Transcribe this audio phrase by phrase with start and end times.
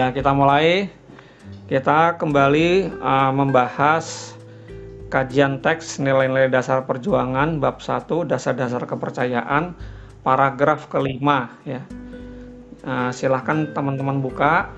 [0.00, 0.88] Ya, kita mulai.
[1.68, 4.32] Kita kembali uh, membahas
[5.12, 9.76] kajian teks nilai-nilai dasar perjuangan bab 1 dasar-dasar kepercayaan
[10.24, 11.84] paragraf kelima ya.
[12.80, 14.72] Uh, silahkan teman-teman buka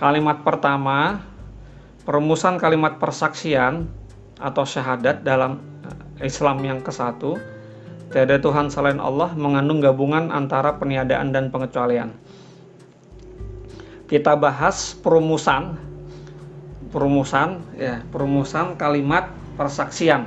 [0.00, 1.20] kalimat pertama
[2.08, 3.92] perumusan kalimat persaksian
[4.40, 5.60] atau syahadat dalam
[6.24, 7.36] Islam yang ke satu
[8.08, 12.16] tiada Tuhan selain Allah mengandung gabungan antara peniadaan dan pengecualian
[14.10, 15.78] kita bahas perumusan.
[16.90, 20.26] Perumusan ya perumusan kalimat persaksian.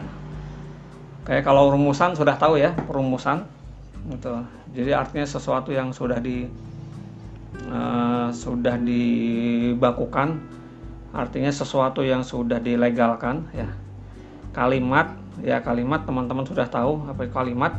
[1.27, 3.43] Kayak kalau rumusan sudah tahu ya perumusan.
[4.07, 6.47] Itu jadi artinya sesuatu yang sudah di
[7.67, 10.39] uh, sudah dibakukan.
[11.11, 13.67] Artinya sesuatu yang sudah dilegalkan ya.
[14.55, 15.11] Kalimat
[15.43, 17.75] ya kalimat teman-teman sudah tahu apa kalimat?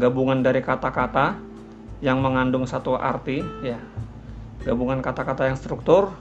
[0.00, 1.36] Gabungan dari kata-kata
[2.00, 3.76] yang mengandung satu arti ya
[4.62, 6.14] gabungan kata-kata yang struktur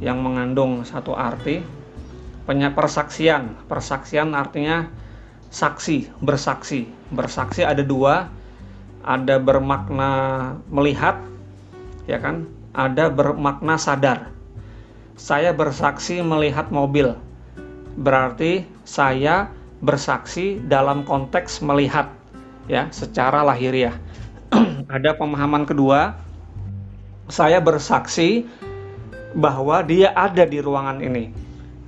[0.00, 1.64] yang mengandung satu arti
[2.46, 3.58] persaksian.
[3.66, 4.86] Persaksian artinya
[5.50, 6.86] saksi bersaksi.
[7.10, 8.30] Bersaksi ada dua
[9.06, 10.10] ada bermakna
[10.70, 11.22] melihat
[12.10, 12.46] ya kan?
[12.76, 14.30] Ada bermakna sadar.
[15.16, 17.16] Saya bersaksi melihat mobil.
[17.96, 19.48] Berarti saya
[19.80, 22.12] bersaksi dalam konteks melihat
[22.68, 23.96] ya secara lahiriah.
[24.92, 26.25] Ada pemahaman kedua
[27.26, 28.46] saya bersaksi
[29.36, 31.30] bahwa dia ada di ruangan ini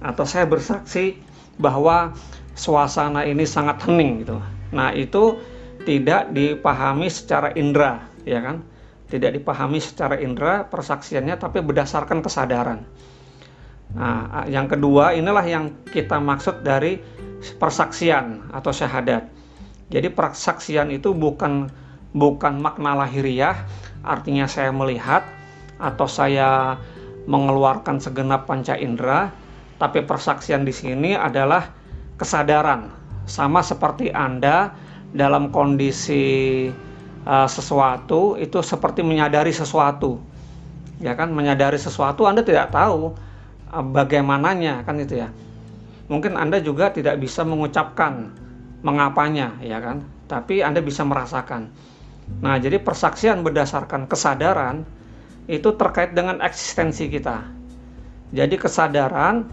[0.03, 1.19] atau saya bersaksi
[1.58, 2.14] bahwa
[2.55, 4.39] suasana ini sangat hening gitu.
[4.75, 5.39] Nah, itu
[5.86, 8.62] tidak dipahami secara indera, ya kan?
[9.08, 12.84] Tidak dipahami secara indera persaksiannya tapi berdasarkan kesadaran.
[13.97, 17.00] Nah, yang kedua inilah yang kita maksud dari
[17.56, 19.33] persaksian atau syahadat.
[19.89, 21.73] Jadi persaksian itu bukan
[22.17, 23.69] bukan makna lahiriah
[24.05, 25.27] artinya saya melihat
[25.78, 26.80] atau saya
[27.29, 29.30] mengeluarkan segenap panca indera,
[29.77, 31.70] tapi persaksian di sini adalah
[32.17, 32.89] kesadaran,
[33.29, 34.73] sama seperti Anda
[35.13, 36.67] dalam kondisi
[37.29, 40.18] uh, sesuatu itu seperti menyadari sesuatu,
[41.05, 41.30] ya kan?
[41.30, 43.13] Menyadari sesuatu Anda tidak tahu
[43.70, 45.29] uh, bagaimananya, kan itu ya.
[46.08, 48.33] Mungkin Anda juga tidak bisa mengucapkan
[48.80, 50.01] mengapanya, ya kan?
[50.33, 51.68] Tapi Anda bisa merasakan.
[52.39, 54.86] Nah, jadi persaksian berdasarkan kesadaran
[55.50, 57.42] itu terkait dengan eksistensi kita.
[58.30, 59.48] Jadi kesadaran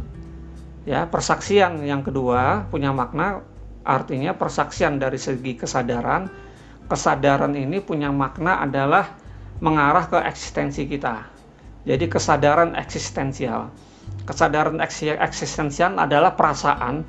[0.83, 3.41] ya, persaksian yang kedua punya makna
[3.87, 6.29] artinya persaksian dari segi kesadaran.
[6.85, 9.09] Kesadaran ini punya makna adalah
[9.57, 11.25] mengarah ke eksistensi kita.
[11.85, 13.73] Jadi kesadaran eksistensial.
[14.29, 14.77] Kesadaran
[15.21, 17.01] eksistensial adalah perasaan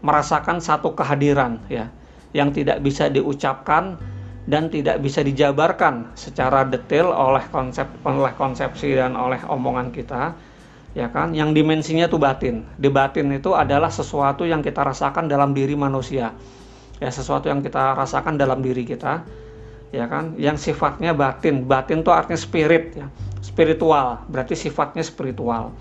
[0.00, 1.90] merasakan satu kehadiran ya
[2.36, 3.98] yang tidak bisa diucapkan
[4.48, 10.32] dan tidak bisa dijabarkan secara detail oleh konsep oleh konsepsi dan oleh omongan kita
[10.96, 11.36] ya kan?
[11.36, 12.64] Yang dimensinya itu batin.
[12.80, 16.32] Di batin itu adalah sesuatu yang kita rasakan dalam diri manusia.
[16.98, 19.28] Ya sesuatu yang kita rasakan dalam diri kita
[19.92, 20.40] ya kan?
[20.40, 21.68] Yang sifatnya batin.
[21.68, 23.06] Batin itu artinya spirit ya.
[23.44, 24.24] Spiritual.
[24.32, 25.76] Berarti sifatnya spiritual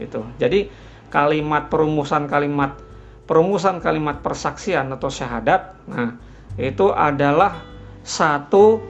[0.00, 0.66] itu jadi
[1.12, 2.80] kalimat perumusan kalimat
[3.28, 6.16] perumusan kalimat persaksian atau syahadat nah
[6.56, 7.62] itu adalah
[8.02, 8.80] satu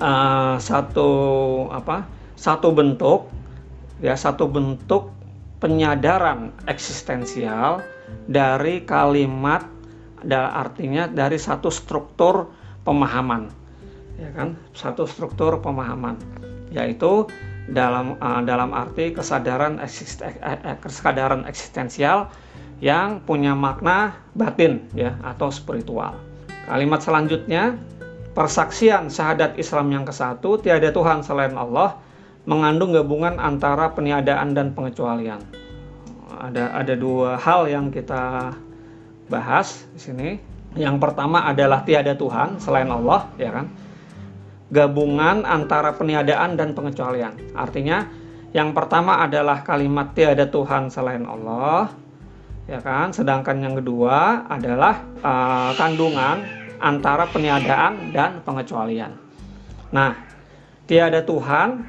[0.00, 1.10] uh, satu
[1.70, 3.28] apa satu bentuk
[4.00, 5.12] ya satu bentuk
[5.60, 7.84] penyadaran eksistensial
[8.24, 9.68] dari kalimat
[10.24, 12.48] dan artinya dari satu struktur
[12.84, 13.52] pemahaman
[14.16, 16.16] ya kan satu struktur pemahaman
[16.72, 17.28] yaitu
[17.70, 22.28] dalam uh, dalam arti kesadaran eksisten, eh, eh, kesadaran eksistensial
[22.82, 26.16] yang punya makna batin ya atau spiritual.
[26.70, 27.74] Kalimat selanjutnya,
[28.30, 31.98] persaksian syahadat Islam yang ke satu, tiada Tuhan selain Allah,
[32.46, 35.42] mengandung gabungan antara peniadaan dan pengecualian.
[36.38, 38.54] Ada ada dua hal yang kita
[39.26, 40.28] bahas di sini.
[40.78, 43.66] Yang pertama adalah tiada Tuhan selain Allah, ya kan?
[44.70, 47.34] Gabungan antara peniadaan dan pengecualian.
[47.58, 48.06] Artinya,
[48.54, 51.90] yang pertama adalah kalimat tiada Tuhan selain Allah,
[52.70, 53.10] ya kan?
[53.10, 59.14] Sedangkan yang kedua adalah uh, kandungan antara peniadaan dan pengecualian.
[59.92, 60.16] Nah,
[60.88, 61.84] tiada Tuhan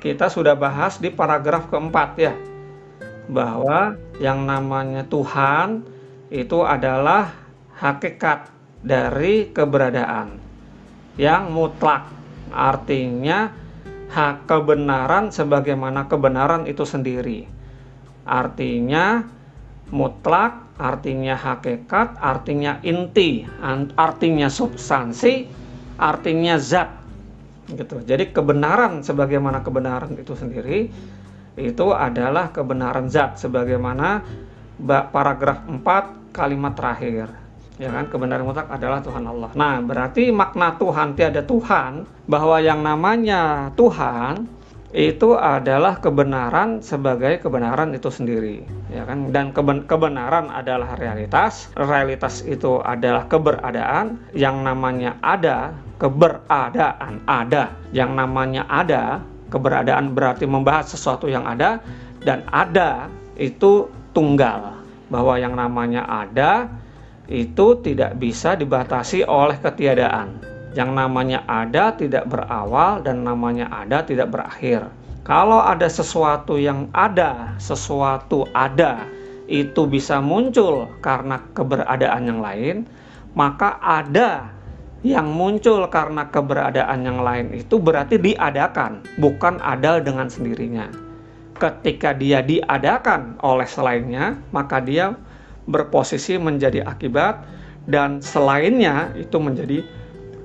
[0.00, 2.34] kita sudah bahas di paragraf keempat ya,
[3.28, 5.84] bahwa yang namanya Tuhan
[6.32, 7.34] itu adalah
[7.76, 8.48] hakikat
[8.80, 10.38] dari keberadaan
[11.18, 12.08] yang mutlak,
[12.52, 13.50] artinya
[14.12, 17.48] hak kebenaran sebagaimana kebenaran itu sendiri.
[18.26, 19.26] Artinya
[19.90, 23.46] mutlak artinya hakikat, artinya inti,
[23.96, 25.46] artinya substansi,
[25.96, 26.90] artinya zat.
[27.66, 27.98] gitu.
[28.06, 30.86] Jadi kebenaran sebagaimana kebenaran itu sendiri
[31.58, 34.22] itu adalah kebenaran zat sebagaimana
[35.10, 37.26] paragraf 4 kalimat terakhir
[37.76, 39.50] ya kan kebenaran mutlak adalah Tuhan Allah.
[39.52, 44.48] Nah, berarti makna Tuhan tiada Tuhan bahwa yang namanya Tuhan
[44.96, 49.28] itu adalah kebenaran sebagai kebenaran itu sendiri ya kan?
[49.28, 57.76] Dan keben kebenaran adalah realitas realitas itu adalah keberadaan yang namanya ada keberadaan ada.
[57.92, 59.20] Yang namanya ada
[59.52, 61.84] keberadaan berarti membahas sesuatu yang ada
[62.24, 64.80] dan ada itu tunggal.
[65.12, 66.72] Bahwa yang namanya ada
[67.28, 74.28] itu tidak bisa dibatasi oleh ketiadaan yang namanya ada tidak berawal dan namanya ada tidak
[74.28, 74.92] berakhir.
[75.24, 79.08] Kalau ada sesuatu yang ada, sesuatu ada
[79.48, 82.76] itu bisa muncul karena keberadaan yang lain,
[83.32, 84.52] maka ada
[85.00, 90.92] yang muncul karena keberadaan yang lain itu berarti diadakan, bukan ada dengan sendirinya.
[91.56, 95.16] Ketika dia diadakan oleh selainnya, maka dia
[95.64, 97.42] berposisi menjadi akibat
[97.88, 99.82] dan selainnya itu menjadi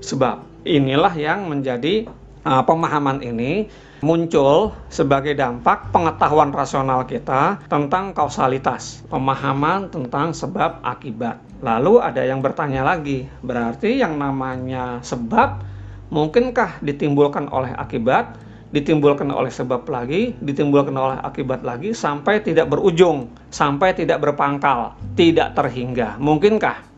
[0.01, 0.43] sebab.
[0.61, 2.05] Inilah yang menjadi
[2.45, 3.69] uh, pemahaman ini
[4.01, 11.37] muncul sebagai dampak pengetahuan rasional kita tentang kausalitas, pemahaman tentang sebab akibat.
[11.61, 15.61] Lalu ada yang bertanya lagi, berarti yang namanya sebab
[16.09, 18.41] mungkinkah ditimbulkan oleh akibat,
[18.73, 25.53] ditimbulkan oleh sebab lagi, ditimbulkan oleh akibat lagi sampai tidak berujung, sampai tidak berpangkal, tidak
[25.53, 26.17] terhingga.
[26.17, 26.90] Mungkinkah?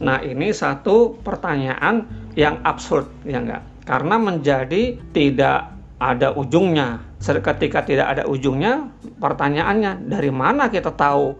[0.00, 3.62] Nah, ini satu pertanyaan yang absurd ya enggak?
[3.84, 7.04] Karena menjadi tidak ada ujungnya.
[7.20, 8.88] Ketika tidak ada ujungnya
[9.20, 11.36] pertanyaannya dari mana kita tahu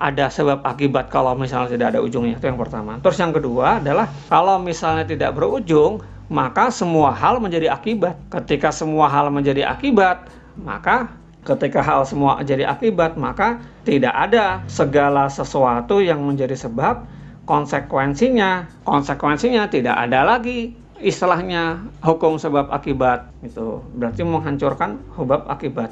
[0.00, 2.40] ada sebab akibat kalau misalnya tidak ada ujungnya?
[2.40, 2.96] Itu yang pertama.
[3.04, 6.00] Terus yang kedua adalah kalau misalnya tidak berujung
[6.32, 8.16] maka semua hal menjadi akibat.
[8.32, 11.12] Ketika semua hal menjadi akibat maka
[11.44, 17.17] ketika hal semua jadi akibat maka tidak ada segala sesuatu yang menjadi sebab
[17.48, 25.90] konsekuensinya konsekuensinya tidak ada lagi istilahnya hukum sebab akibat itu berarti menghancurkan sebab akibat.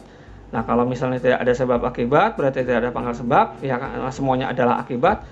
[0.53, 3.81] Nah kalau misalnya tidak ada sebab akibat berarti tidak ada pangkal sebab ya
[4.13, 5.25] semuanya adalah akibat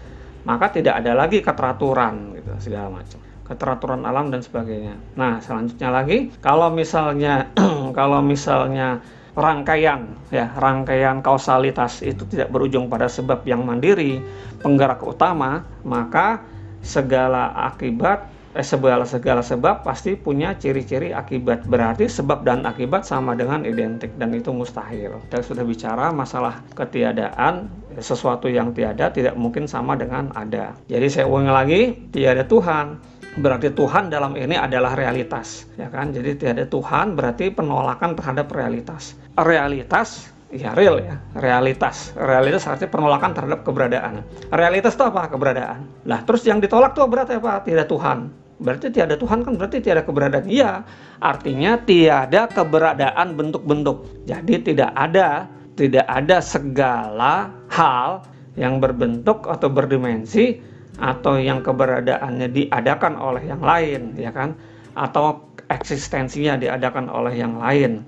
[0.48, 3.20] maka tidak ada lagi keteraturan gitu segala macam.
[3.44, 4.96] Keteraturan alam dan sebagainya.
[5.20, 7.52] Nah selanjutnya lagi kalau misalnya
[7.98, 9.04] kalau misalnya
[9.34, 14.22] rangkaian ya rangkaian kausalitas itu tidak berujung pada sebab yang mandiri
[14.62, 16.42] penggerak utama maka
[16.86, 21.66] segala akibat eh, segala segala sebab pasti punya ciri-ciri akibat.
[21.66, 25.18] Berarti sebab dan akibat sama dengan identik dan itu mustahil.
[25.26, 27.66] Kita sudah bicara masalah ketiadaan
[27.98, 30.78] sesuatu yang tiada tidak mungkin sama dengan ada.
[30.86, 31.80] Jadi saya ulangi lagi
[32.14, 36.14] tiada Tuhan berarti Tuhan dalam ini adalah realitas ya kan?
[36.14, 39.18] Jadi tiada Tuhan berarti penolakan terhadap realitas.
[39.34, 42.14] Realitas ya real ya realitas.
[42.14, 44.22] Realitas artinya penolakan terhadap keberadaan.
[44.54, 45.26] Realitas itu apa?
[45.26, 46.06] Keberadaan.
[46.06, 47.62] Lah terus yang ditolak tuh berarti apa?
[47.66, 48.18] Tidak Tuhan.
[48.54, 50.46] Berarti tiada Tuhan kan berarti tiada keberadaan.
[50.46, 50.86] Iya
[51.18, 54.26] artinya tiada keberadaan bentuk-bentuk.
[54.30, 58.22] Jadi tidak ada tidak ada segala hal
[58.54, 60.62] yang berbentuk atau berdimensi
[60.98, 64.54] atau yang keberadaannya diadakan oleh yang lain ya kan?
[64.94, 68.06] Atau eksistensinya diadakan oleh yang lain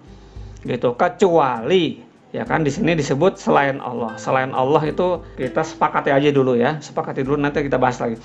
[0.62, 0.94] gitu.
[0.94, 4.18] Kecuali ya kan di sini disebut selain Allah.
[4.18, 6.78] Selain Allah itu kita sepakati aja dulu ya.
[6.78, 8.18] Sepakati dulu nanti kita bahas lagi.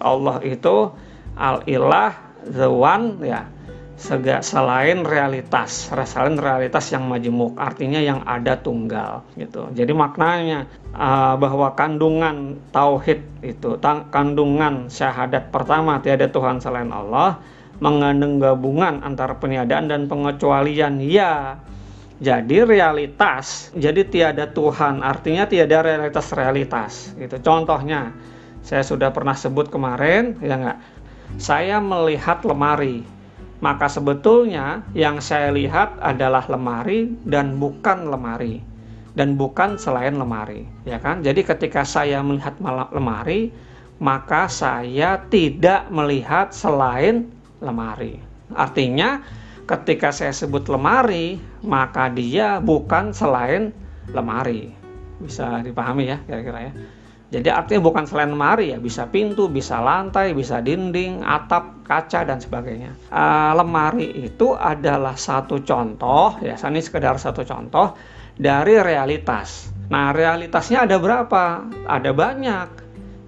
[0.00, 0.92] Allah itu
[1.36, 2.12] al ilah
[2.44, 3.55] the one ya
[3.96, 9.72] selain realitas, selain realitas yang majemuk, artinya yang ada tunggal gitu.
[9.72, 13.80] Jadi maknanya uh, bahwa kandungan tauhid itu,
[14.12, 17.40] kandungan syahadat pertama tiada Tuhan selain Allah,
[17.80, 21.00] mengandung gabungan antara peniadaan dan pengecualian.
[21.00, 21.60] Ya,
[22.20, 26.92] jadi realitas, jadi tiada Tuhan, artinya tiada realitas realitas.
[27.16, 27.36] Gitu.
[27.44, 28.12] Contohnya,
[28.60, 30.78] saya sudah pernah sebut kemarin, ya enggak?
[31.36, 33.04] Saya melihat lemari,
[33.64, 38.60] maka sebetulnya yang saya lihat adalah lemari dan bukan lemari.
[39.16, 41.24] Dan bukan selain lemari ya kan?
[41.24, 42.60] Jadi ketika saya melihat
[42.92, 43.48] lemari
[43.96, 47.32] maka saya tidak melihat selain
[47.64, 48.20] lemari.
[48.52, 49.24] Artinya
[49.64, 53.72] ketika saya sebut lemari maka dia bukan selain
[54.12, 54.68] lemari.
[55.16, 56.72] Bisa dipahami ya kira-kira ya
[57.36, 62.40] jadi artinya bukan selain lemari ya, bisa pintu, bisa lantai, bisa dinding, atap, kaca dan
[62.40, 62.96] sebagainya.
[63.12, 67.92] Uh, lemari itu adalah satu contoh ya, ini sekedar satu contoh
[68.40, 69.68] dari realitas.
[69.92, 71.68] Nah realitasnya ada berapa?
[71.84, 72.68] Ada banyak.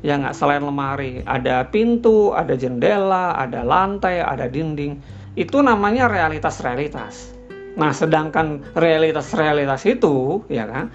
[0.00, 5.18] Ya nggak selain lemari, ada pintu, ada jendela, ada lantai, ada dinding.
[5.38, 7.30] itu namanya realitas-realitas.
[7.78, 10.90] Nah, sedangkan realitas-realitas itu, ya kan,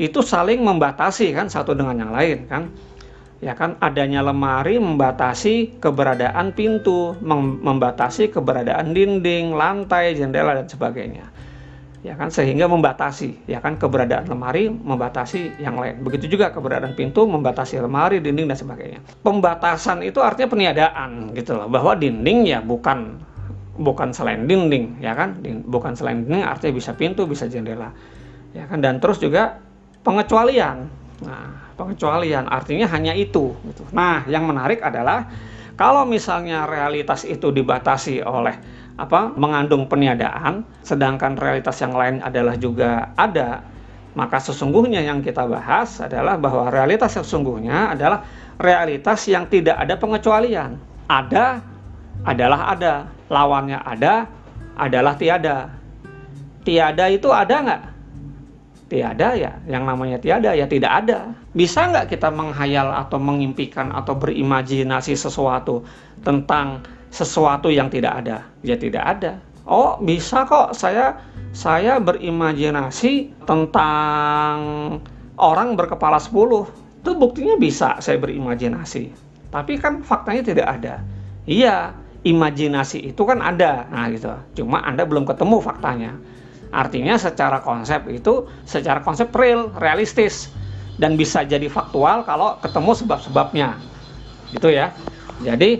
[0.00, 2.64] itu saling membatasi kan satu dengan yang lain kan.
[3.44, 7.12] Ya kan, adanya lemari membatasi keberadaan pintu,
[7.60, 11.28] membatasi keberadaan dinding, lantai, jendela dan sebagainya.
[12.04, 13.44] Ya kan sehingga membatasi.
[13.44, 16.00] Ya kan keberadaan lemari membatasi yang lain.
[16.00, 19.00] Begitu juga keberadaan pintu membatasi lemari dinding dan sebagainya.
[19.24, 21.68] Pembatasan itu artinya peniadaan gitu loh.
[21.68, 23.20] Bahwa dinding ya bukan
[23.76, 25.40] bukan selain dinding ya kan?
[25.68, 27.92] Bukan selain dinding artinya bisa pintu bisa jendela.
[28.52, 29.64] Ya kan dan terus juga
[30.04, 30.86] pengecualian
[31.24, 35.26] nah pengecualian artinya hanya itu gitu nah yang menarik adalah
[35.74, 38.54] kalau misalnya realitas itu dibatasi oleh
[38.94, 43.66] apa mengandung peniadaan, sedangkan realitas yang lain adalah juga ada,
[44.14, 48.22] maka sesungguhnya yang kita bahas adalah bahwa realitas yang sesungguhnya adalah
[48.54, 50.78] realitas yang tidak ada pengecualian.
[51.10, 51.58] Ada
[52.22, 54.30] adalah ada, lawannya ada
[54.78, 55.74] adalah tiada.
[56.62, 57.82] Tiada itu ada nggak?
[58.94, 61.34] Tiada ya, yang namanya tiada ya tidak ada.
[61.50, 65.82] Bisa nggak kita menghayal atau mengimpikan atau berimajinasi sesuatu
[66.22, 68.46] tentang sesuatu yang tidak ada?
[68.62, 69.42] Ya tidak ada.
[69.66, 71.18] Oh, bisa kok saya
[71.50, 74.54] saya berimajinasi tentang
[75.42, 77.02] orang berkepala 10.
[77.02, 79.10] Itu buktinya bisa saya berimajinasi.
[79.50, 80.94] Tapi kan faktanya tidak ada.
[81.50, 83.90] Iya, imajinasi itu kan ada.
[83.90, 84.30] Nah, gitu.
[84.62, 86.14] Cuma Anda belum ketemu faktanya.
[86.74, 90.50] Artinya secara konsep itu secara konsep real, realistis
[90.98, 93.78] dan bisa jadi faktual kalau ketemu sebab-sebabnya.
[94.50, 94.90] Gitu ya.
[95.46, 95.78] Jadi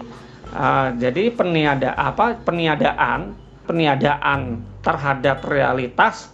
[0.55, 3.35] Uh, jadi peniada apa peniadaan
[3.67, 6.31] peniadaan terhadap realitas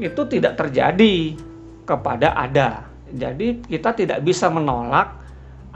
[0.00, 1.36] itu tidak terjadi
[1.84, 2.88] kepada ada.
[3.12, 5.20] Jadi kita tidak bisa menolak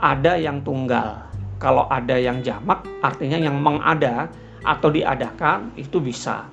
[0.01, 1.21] ada yang tunggal.
[1.61, 4.25] Kalau ada yang jamak artinya yang mengada
[4.65, 6.49] atau diadakan itu bisa.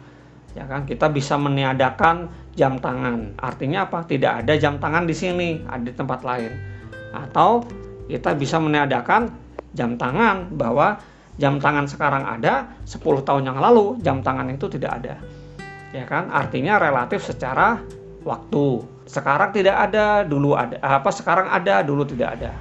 [0.58, 0.86] Ya kan?
[0.86, 3.38] Kita bisa meniadakan jam tangan.
[3.38, 4.02] Artinya apa?
[4.02, 6.52] Tidak ada jam tangan di sini, ada di tempat lain.
[7.14, 7.66] Atau
[8.10, 9.30] kita bisa meniadakan
[9.74, 10.98] jam tangan bahwa
[11.38, 15.14] jam tangan sekarang ada 10 tahun yang lalu jam tangan itu tidak ada.
[15.94, 16.30] Ya kan?
[16.30, 17.78] Artinya relatif secara
[18.26, 18.82] waktu.
[19.06, 22.54] Sekarang tidak ada dulu ada apa sekarang ada dulu tidak ada.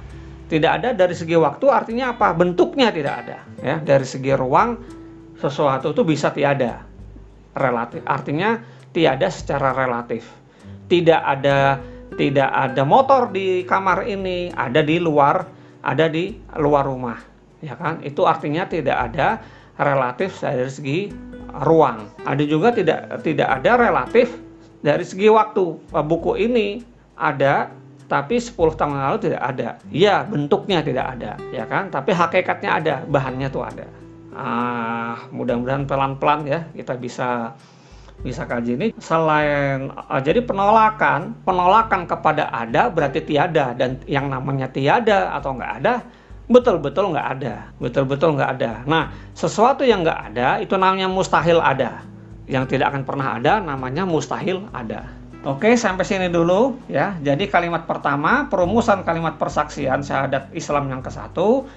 [0.50, 2.34] Tidak ada dari segi waktu artinya apa?
[2.34, 3.38] Bentuknya tidak ada.
[3.62, 4.82] Ya dari segi ruang
[5.38, 6.89] sesuatu itu bisa tiada
[7.56, 8.02] relatif.
[8.06, 8.60] Artinya
[8.94, 10.26] tiada secara relatif.
[10.90, 11.78] Tidak ada
[12.18, 15.46] tidak ada motor di kamar ini ada di luar
[15.80, 17.18] ada di luar rumah
[17.62, 18.02] ya kan?
[18.02, 19.40] Itu artinya tidak ada
[19.80, 20.98] relatif dari segi
[21.64, 22.10] ruang.
[22.26, 24.34] Ada juga tidak tidak ada relatif
[24.82, 25.64] dari segi waktu.
[25.92, 26.82] Buku ini
[27.16, 27.70] ada
[28.10, 29.78] tapi 10 tahun lalu tidak ada.
[29.94, 31.94] Iya bentuknya tidak ada ya kan?
[31.94, 33.99] Tapi hakikatnya ada bahannya tuh ada
[34.34, 37.58] ah mudah-mudahan pelan-pelan ya kita bisa
[38.20, 44.68] bisa kaji ini selain uh, jadi penolakan penolakan kepada ada berarti tiada dan yang namanya
[44.68, 45.94] tiada atau nggak ada
[46.50, 48.72] betul-betul nggak ada, betul-betul nggak ada.
[48.84, 52.02] Nah, sesuatu yang nggak ada itu namanya mustahil ada.
[52.50, 55.06] Yang tidak akan pernah ada namanya mustahil ada.
[55.46, 57.14] Oke, sampai sini dulu ya.
[57.22, 61.70] Jadi kalimat pertama, perumusan kalimat persaksian syahadat Islam yang ke satu,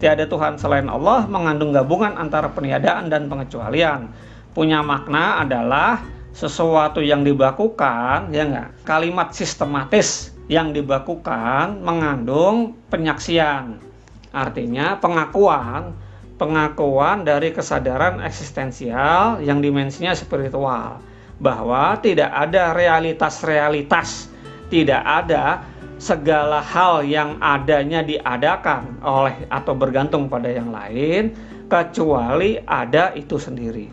[0.00, 4.10] tiada Tuhan selain Allah mengandung gabungan antara peniadaan dan pengecualian.
[4.50, 6.02] Punya makna adalah
[6.34, 8.74] sesuatu yang dibakukan, ya enggak?
[8.82, 13.90] Kalimat sistematis yang dibakukan mengandung penyaksian
[14.30, 15.90] Artinya pengakuan
[16.38, 21.02] pengakuan dari kesadaran eksistensial yang dimensinya spiritual
[21.36, 24.30] bahwa tidak ada realitas-realitas,
[24.72, 25.66] tidak ada
[26.00, 31.36] segala hal yang adanya diadakan oleh atau bergantung pada yang lain
[31.68, 33.92] kecuali ada itu sendiri.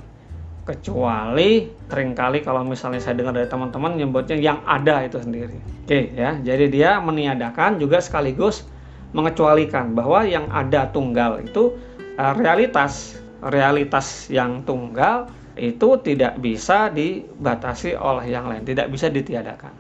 [0.64, 5.60] Kecuali sering kali kalau misalnya saya dengar dari teman-teman nyebutnya yang ada itu sendiri.
[5.84, 8.64] Oke ya, jadi dia meniadakan juga sekaligus
[9.12, 11.76] mengecualikan bahwa yang ada tunggal itu
[12.20, 19.74] uh, realitas realitas yang tunggal itu tidak bisa dibatasi oleh yang lain, tidak bisa ditiadakan.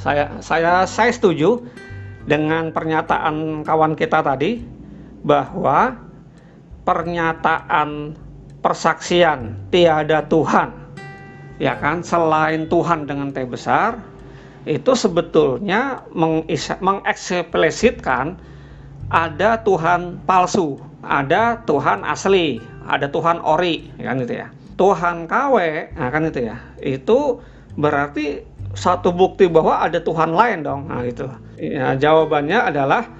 [0.00, 1.62] Saya saya saya setuju
[2.28, 4.60] dengan pernyataan kawan kita tadi
[5.22, 5.96] bahwa
[6.84, 8.16] pernyataan
[8.64, 10.72] persaksian tiada Tuhan
[11.58, 13.98] ya kan selain Tuhan dengan T besar
[14.66, 16.04] itu sebetulnya
[16.80, 18.36] mengeksplisitkan
[19.08, 24.52] ada Tuhan palsu, ada Tuhan asli, ada Tuhan ori, ya kan gitu ya.
[24.78, 25.54] Tuhan KW,
[25.98, 26.56] nah kan itu ya.
[26.78, 27.42] Itu
[27.74, 28.46] berarti
[28.78, 30.86] satu bukti bahwa ada Tuhan lain dong.
[30.86, 31.26] Nah gitu.
[31.58, 33.10] Ya, jawabannya adalah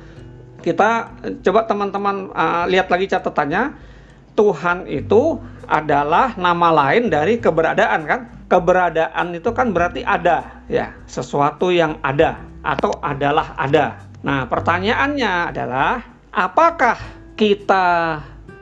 [0.62, 3.90] kita coba teman-teman uh, lihat lagi catatannya.
[4.38, 8.20] Tuhan itu adalah nama lain dari keberadaan kan?
[8.46, 14.06] Keberadaan itu kan berarti ada, ya, sesuatu yang ada atau adalah ada.
[14.22, 16.96] Nah, pertanyaannya adalah apakah
[17.34, 18.18] kita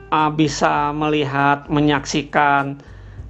[0.09, 2.79] uh, bisa melihat, menyaksikan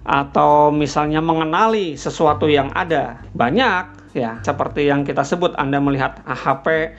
[0.07, 3.19] atau misalnya mengenali sesuatu yang ada?
[3.36, 6.96] Banyak ya, seperti yang kita sebut Anda melihat HP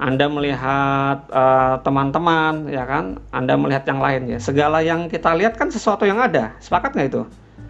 [0.00, 3.20] anda melihat eh, teman-teman, uh, ya kan?
[3.36, 4.38] Anda melihat yang lain ya.
[4.40, 6.56] Segala yang kita lihat kan sesuatu yang ada.
[6.56, 7.22] Sepakat nggak itu?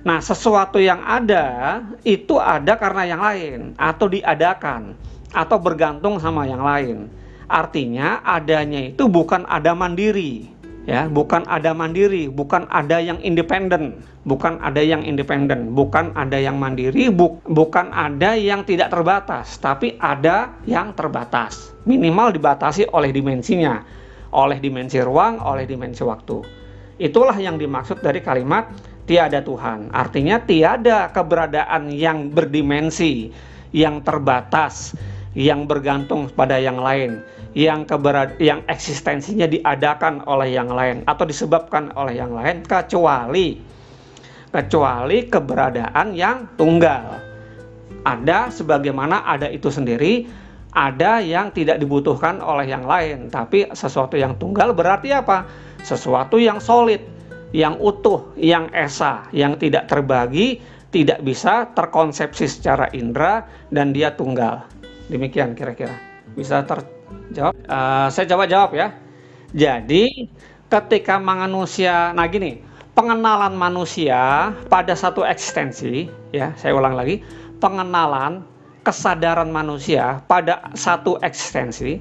[0.07, 4.95] Nah, sesuatu yang ada itu ada karena yang lain atau diadakan
[5.35, 7.11] atau bergantung sama yang lain.
[7.51, 10.50] Artinya adanya itu bukan ada mandiri,
[10.85, 16.61] ya, bukan ada mandiri, bukan ada yang independen, bukan ada yang independen, bukan ada yang
[16.61, 23.81] mandiri, bu bukan ada yang tidak terbatas, tapi ada yang terbatas minimal dibatasi oleh dimensinya,
[24.37, 26.39] oleh dimensi ruang, oleh dimensi waktu.
[27.01, 28.69] Itulah yang dimaksud dari kalimat
[29.09, 29.89] tiada Tuhan.
[29.89, 33.33] Artinya tiada keberadaan yang berdimensi,
[33.73, 34.93] yang terbatas,
[35.33, 37.25] yang bergantung pada yang lain,
[37.57, 43.59] yang keberad yang eksistensinya diadakan oleh yang lain atau disebabkan oleh yang lain kecuali
[44.51, 47.23] kecuali keberadaan yang tunggal.
[48.01, 50.27] Ada sebagaimana ada itu sendiri,
[50.75, 55.47] ada yang tidak dibutuhkan oleh yang lain, tapi sesuatu yang tunggal berarti apa?
[55.83, 57.03] Sesuatu yang solid,
[57.55, 60.59] yang utuh, yang esa, yang tidak terbagi,
[60.91, 64.67] tidak bisa terkonsepsi secara indera dan dia tunggal.
[65.11, 65.95] Demikian kira-kira.
[66.35, 66.63] Bisa
[67.31, 67.55] terjawab?
[67.65, 68.89] Uh, saya coba jawab ya.
[69.55, 70.31] Jadi
[70.67, 72.63] ketika manusia, nah gini,
[72.95, 77.23] pengenalan manusia pada satu eksistensi, ya saya ulang lagi,
[77.63, 78.47] pengenalan
[78.83, 82.01] kesadaran manusia pada satu eksistensi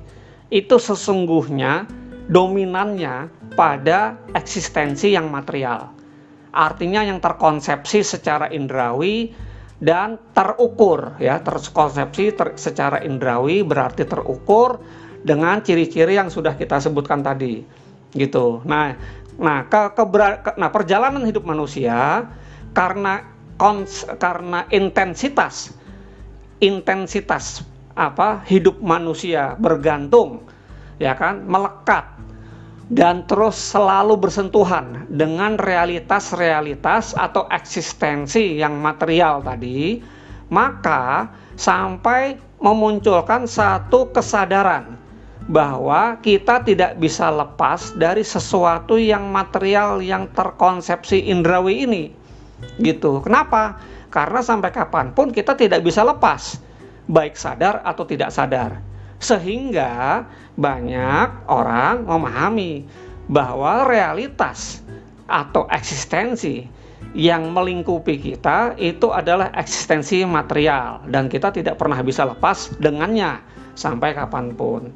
[0.49, 1.85] itu sesungguhnya
[2.29, 5.93] dominannya pada eksistensi yang material.
[6.49, 9.29] Artinya yang terkonsepsi secara indrawi
[9.77, 14.81] dan terukur ya, terkonsepsi ter, secara indrawi berarti terukur
[15.23, 17.63] dengan ciri-ciri yang sudah kita sebutkan tadi.
[18.15, 18.63] Gitu.
[18.65, 18.97] Nah,
[19.39, 20.03] nah ke, ke,
[20.43, 22.27] ke nah perjalanan hidup manusia
[22.75, 23.23] karena
[23.55, 25.75] kons, karena intensitas
[26.59, 27.63] intensitas
[27.95, 30.43] apa hidup manusia bergantung
[30.99, 32.03] ya kan melekat
[32.91, 40.03] dan terus selalu bersentuhan dengan realitas-realitas atau eksistensi yang material tadi
[40.51, 44.98] maka sampai memunculkan satu kesadaran
[45.47, 52.03] bahwa kita tidak bisa lepas dari sesuatu yang material yang terkonsepsi indrawi ini
[52.83, 56.57] gitu kenapa karena sampai kapan pun kita tidak bisa lepas,
[57.05, 58.81] baik sadar atau tidak sadar.
[59.21, 60.25] Sehingga
[60.57, 62.89] banyak orang memahami
[63.29, 64.81] bahwa realitas
[65.29, 66.65] atau eksistensi
[67.13, 73.37] yang melingkupi kita itu adalah eksistensi material dan kita tidak pernah bisa lepas dengannya
[73.77, 74.89] sampai kapan pun.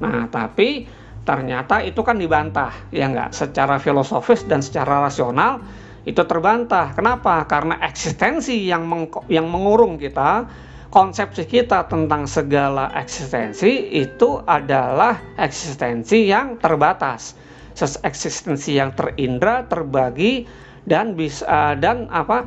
[0.00, 0.88] Nah, tapi
[1.20, 5.60] ternyata itu kan dibantah ya enggak secara filosofis dan secara rasional
[6.08, 6.96] itu terbantah.
[6.96, 7.44] Kenapa?
[7.44, 10.48] Karena eksistensi yang meng yang mengurung kita,
[10.88, 17.36] konsepsi kita tentang segala eksistensi itu adalah eksistensi yang terbatas.
[17.80, 20.44] Eksistensi yang terindra, terbagi
[20.84, 22.44] dan bisa uh, dan apa?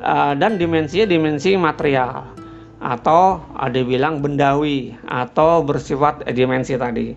[0.00, 2.39] Uh, dan dimensinya dimensi material
[2.80, 7.12] atau ada bilang bendawi atau bersifat dimensi tadi.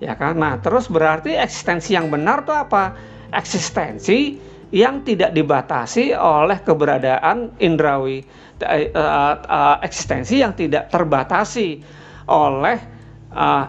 [0.00, 0.40] Ya kan?
[0.40, 2.96] Nah, terus berarti eksistensi yang benar itu apa?
[3.30, 4.40] Eksistensi
[4.72, 8.24] yang tidak dibatasi oleh keberadaan indrawi
[8.64, 11.84] uh, uh, eksistensi yang tidak terbatasi
[12.26, 12.80] oleh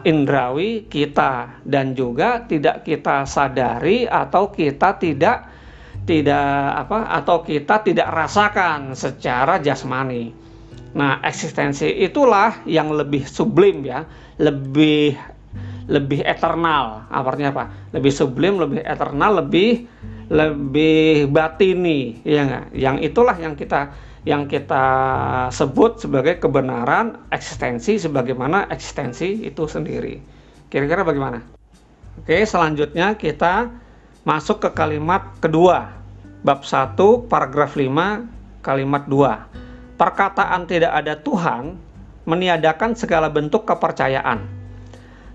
[0.03, 5.47] indrawi kita dan juga tidak kita sadari atau kita tidak
[6.03, 10.42] tidak apa atau kita tidak rasakan secara jasmani.
[10.93, 14.05] Nah, eksistensi itulah yang lebih sublim ya,
[14.37, 15.17] lebih
[15.89, 17.09] lebih eternal.
[17.09, 17.65] Artinya apa?
[17.91, 19.89] Lebih sublim, lebih eternal, lebih
[20.31, 23.91] lebih batini ya enggak yang itulah yang kita
[24.23, 24.85] yang kita
[25.51, 30.15] sebut sebagai kebenaran eksistensi sebagaimana eksistensi itu sendiri.
[30.71, 31.43] Kira-kira bagaimana?
[32.23, 33.67] Oke selanjutnya kita
[34.23, 35.91] masuk ke kalimat kedua.
[36.43, 36.95] Bab 1
[37.27, 39.62] paragraf 5 kalimat 2
[40.03, 41.79] perkataan tidak ada Tuhan
[42.27, 44.43] meniadakan segala bentuk kepercayaan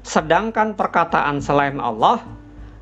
[0.04, 2.20] sedangkan perkataan selain Allah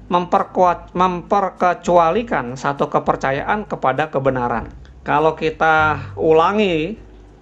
[0.06, 4.70] memperkuat memperkecualikan satu kepercayaan kepada kebenaran.
[5.02, 6.94] Kalau kita ulangi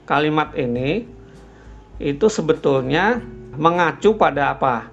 [0.09, 1.05] kalimat ini
[2.01, 3.21] itu sebetulnya
[3.57, 4.89] mengacu pada apa?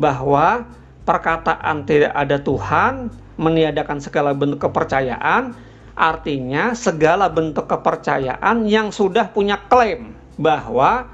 [0.00, 0.64] Bahwa
[1.04, 5.52] perkataan tidak ada Tuhan, meniadakan segala bentuk kepercayaan,
[6.00, 11.12] artinya segala bentuk kepercayaan yang sudah punya klaim bahwa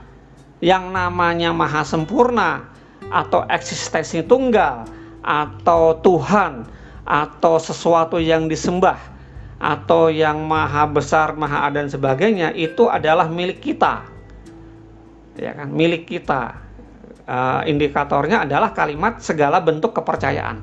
[0.62, 2.70] yang namanya maha sempurna
[3.10, 4.86] atau eksistensi tunggal
[5.26, 6.70] atau Tuhan
[7.02, 9.18] atau sesuatu yang disembah
[9.58, 14.06] atau yang maha besar, maha ada dan sebagainya itu adalah milik kita.
[15.36, 16.56] Ya kan, milik kita
[17.26, 20.62] uh, indikatornya adalah kalimat segala bentuk kepercayaan.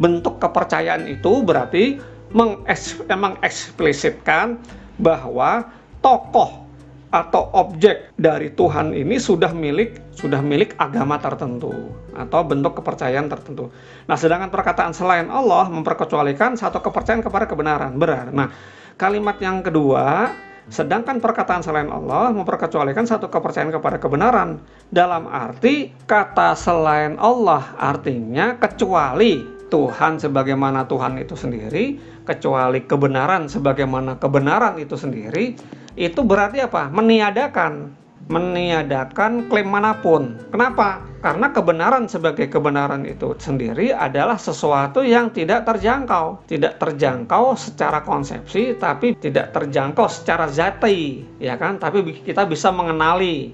[0.00, 2.00] Bentuk kepercayaan itu berarti
[2.32, 4.58] mengeksplisitkan
[5.00, 5.64] bahwa
[6.04, 6.68] tokoh
[7.10, 13.74] atau objek dari Tuhan ini sudah milik sudah milik agama tertentu atau bentuk kepercayaan tertentu.
[14.06, 17.98] Nah, sedangkan perkataan selain Allah memperkecualikan satu kepercayaan kepada kebenaran.
[17.98, 18.30] Benar.
[18.30, 18.54] Nah,
[18.94, 20.30] kalimat yang kedua
[20.70, 24.62] Sedangkan perkataan selain Allah memperkecualikan satu kepercayaan kepada kebenaran.
[24.86, 34.16] Dalam arti kata selain Allah artinya kecuali Tuhan sebagaimana Tuhan itu sendiri, kecuali kebenaran sebagaimana
[34.20, 35.56] kebenaran itu sendiri,
[35.98, 36.88] itu berarti apa?
[36.92, 40.38] Meniadakan meniadakan klaim mana pun.
[40.54, 41.02] Kenapa?
[41.20, 46.46] Karena kebenaran sebagai kebenaran itu sendiri adalah sesuatu yang tidak terjangkau.
[46.46, 51.76] Tidak terjangkau secara konsepsi, tapi tidak terjangkau secara zati, ya kan?
[51.76, 53.52] Tapi kita bisa mengenali.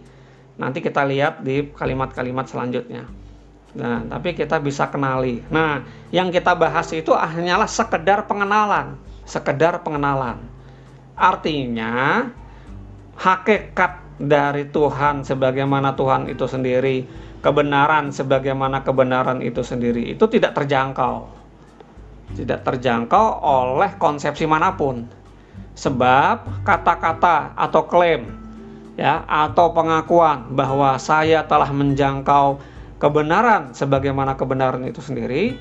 [0.61, 3.26] Nanti kita lihat di kalimat-kalimat selanjutnya.
[3.77, 5.45] Nah, tapi kita bisa kenali.
[5.53, 8.97] Nah, yang kita bahas itu hanyalah sekedar pengenalan,
[9.29, 10.41] sekedar pengenalan.
[11.13, 12.25] Artinya,
[13.21, 17.05] hakikat dari Tuhan sebagaimana Tuhan itu sendiri,
[17.45, 21.29] kebenaran sebagaimana kebenaran itu sendiri, itu tidak terjangkau.
[22.33, 25.05] Tidak terjangkau oleh konsepsi mana pun.
[25.77, 28.25] Sebab kata-kata atau klaim
[28.97, 32.57] ya atau pengakuan bahwa saya telah menjangkau
[32.97, 35.57] kebenaran sebagaimana kebenaran itu sendiri,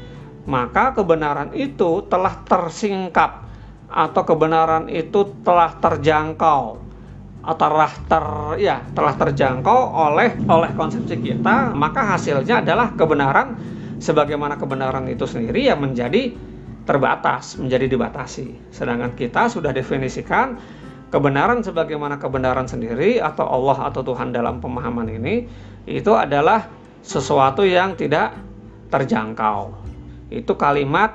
[0.46, 3.48] maka kebenaran itu telah tersingkap
[3.86, 6.84] atau kebenaran itu telah terjangkau
[7.46, 8.26] telah ter
[8.58, 13.54] ya telah terjangkau oleh oleh konsepsi kita maka hasilnya adalah kebenaran
[14.02, 16.34] sebagaimana kebenaran itu sendiri yang menjadi
[16.86, 18.70] terbatas menjadi dibatasi.
[18.70, 20.56] Sedangkan kita sudah definisikan
[21.10, 25.50] kebenaran sebagaimana kebenaran sendiri atau Allah atau Tuhan dalam pemahaman ini
[25.90, 26.70] itu adalah
[27.06, 28.34] sesuatu yang tidak
[28.90, 29.78] terjangkau.
[30.34, 31.14] Itu kalimat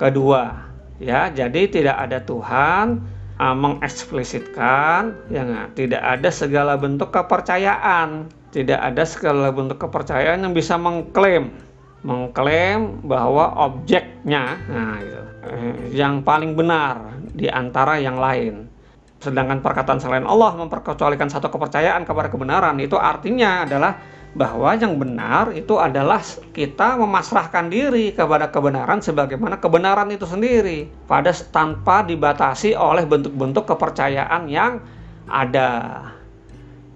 [0.00, 1.28] kedua ya.
[1.28, 3.04] Jadi tidak ada Tuhan
[3.36, 8.32] uh, mengeksplisitkan ya tidak ada segala bentuk kepercayaan.
[8.48, 11.52] Tidak ada segala bentuk kepercayaan yang bisa mengklaim
[12.00, 18.70] mengklaim bahwa objeknya nah gitu, eh, yang paling benar di antara yang lain.
[19.18, 23.98] Sedangkan perkataan selain Allah memperkecualikan satu kepercayaan kepada kebenaran itu artinya adalah
[24.36, 26.20] bahwa yang benar itu adalah
[26.52, 34.50] kita memasrahkan diri kepada kebenaran sebagaimana kebenaran itu sendiri pada tanpa dibatasi oleh bentuk-bentuk kepercayaan
[34.52, 34.84] yang
[35.28, 36.04] ada.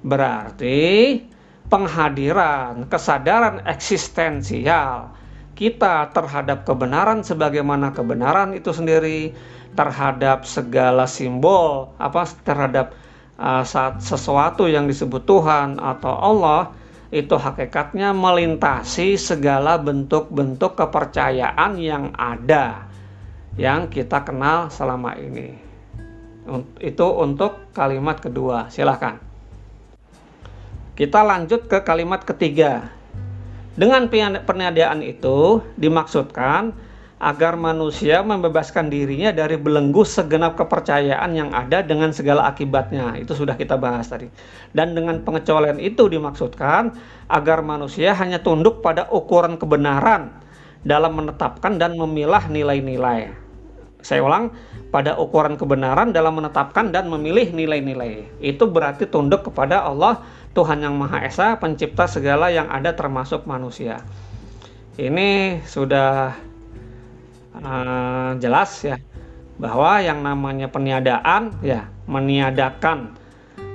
[0.05, 0.81] Berarti
[1.73, 5.17] penghadiran kesadaran eksistensial
[5.57, 9.33] kita terhadap kebenaran sebagaimana kebenaran itu sendiri
[9.73, 12.93] terhadap segala simbol apa terhadap
[13.41, 16.77] uh, saat sesuatu yang disebut Tuhan atau Allah
[17.13, 22.89] itu hakikatnya melintasi segala bentuk-bentuk kepercayaan yang ada
[23.61, 25.53] yang kita kenal selama ini.
[26.81, 28.73] Itu untuk kalimat kedua.
[28.73, 29.21] Silahkan.
[30.97, 32.89] Kita lanjut ke kalimat ketiga.
[33.77, 34.09] Dengan
[34.45, 36.73] peniadaan itu dimaksudkan
[37.23, 43.15] agar manusia membebaskan dirinya dari belenggu segenap kepercayaan yang ada dengan segala akibatnya.
[43.15, 44.27] Itu sudah kita bahas tadi.
[44.75, 46.99] Dan dengan pengecualian itu dimaksudkan
[47.31, 50.35] agar manusia hanya tunduk pada ukuran kebenaran
[50.83, 53.31] dalam menetapkan dan memilah nilai-nilai.
[54.03, 54.51] Saya ulang,
[54.91, 58.27] pada ukuran kebenaran dalam menetapkan dan memilih nilai-nilai.
[58.43, 60.27] Itu berarti tunduk kepada Allah,
[60.59, 64.03] Tuhan yang Maha Esa, pencipta segala yang ada termasuk manusia.
[64.99, 66.35] Ini sudah
[67.63, 68.99] uh, jelas ya
[69.57, 73.15] bahwa yang namanya peniadaan ya meniadakan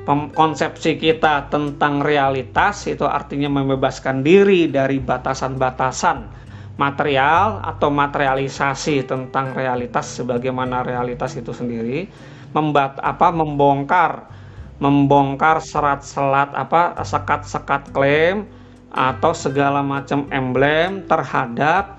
[0.08, 6.32] konsepsi kita tentang realitas itu artinya membebaskan diri dari batasan-batasan
[6.80, 12.08] material atau materialisasi tentang realitas sebagaimana realitas itu sendiri
[12.56, 14.32] membat apa membongkar
[14.80, 18.48] membongkar serat-selat apa sekat-sekat klaim
[18.94, 21.97] atau segala macam emblem terhadap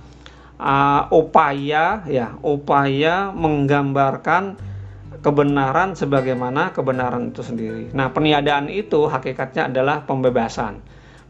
[0.59, 4.59] uh, upaya ya upaya menggambarkan
[5.23, 7.91] kebenaran sebagaimana kebenaran itu sendiri.
[7.91, 10.83] Nah, peniadaan itu hakikatnya adalah pembebasan.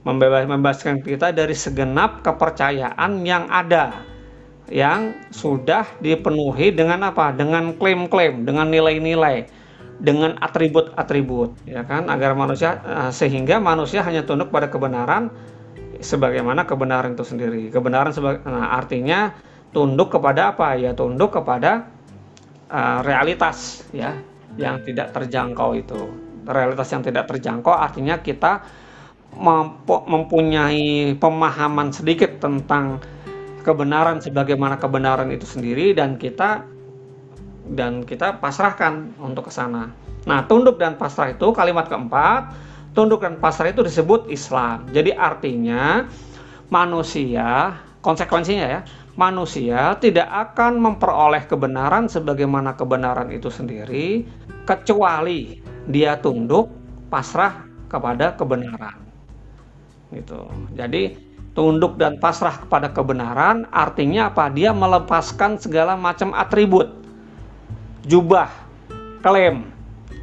[0.07, 4.07] membebas membebaskan kita dari segenap kepercayaan yang ada
[4.71, 7.35] yang sudah dipenuhi dengan apa?
[7.35, 9.51] Dengan klaim-klaim, dengan nilai-nilai,
[10.01, 12.09] dengan atribut-atribut, ya kan?
[12.09, 15.29] Agar manusia eh, sehingga manusia hanya tunduk pada kebenaran
[15.99, 17.71] sebagaimana kebenaran itu sendiri.
[17.71, 18.15] Kebenaran
[18.47, 19.35] nah, artinya
[19.75, 20.79] tunduk kepada apa?
[20.79, 21.91] Ya tunduk kepada
[22.71, 24.17] uh, realitas ya
[24.59, 26.01] yang tidak terjangkau itu.
[26.49, 28.65] Realitas yang tidak terjangkau artinya kita
[30.09, 32.99] mempunyai pemahaman sedikit tentang
[33.61, 36.65] kebenaran sebagaimana kebenaran itu sendiri dan kita
[37.69, 39.93] dan kita pasrahkan untuk ke sana.
[40.25, 42.53] Nah, tunduk dan pasrah itu kalimat keempat,
[42.99, 44.91] tunduk dan pasrah itu disebut Islam.
[44.91, 46.11] Jadi artinya
[46.67, 48.81] manusia, konsekuensinya ya,
[49.15, 54.27] manusia tidak akan memperoleh kebenaran sebagaimana kebenaran itu sendiri
[54.67, 56.75] kecuali dia tunduk
[57.07, 58.99] pasrah kepada kebenaran
[60.11, 60.51] gitu.
[60.75, 61.15] Jadi
[61.55, 64.51] tunduk dan pasrah kepada kebenaran artinya apa?
[64.51, 66.91] Dia melepaskan segala macam atribut,
[68.11, 68.51] jubah,
[69.23, 69.71] klaim,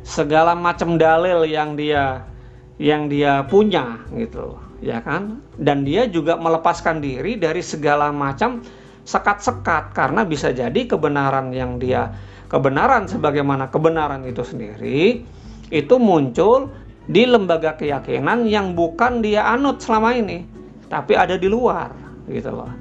[0.03, 2.34] segala macam dalil yang dia
[2.81, 5.39] yang dia punya gitu, ya kan?
[5.55, 8.63] Dan dia juga melepaskan diri dari segala macam
[9.05, 12.09] sekat-sekat karena bisa jadi kebenaran yang dia
[12.49, 15.21] kebenaran sebagaimana kebenaran itu sendiri
[15.69, 16.73] itu muncul
[17.05, 20.45] di lembaga keyakinan yang bukan dia anut selama ini,
[20.89, 21.93] tapi ada di luar,
[22.25, 22.71] gitu loh.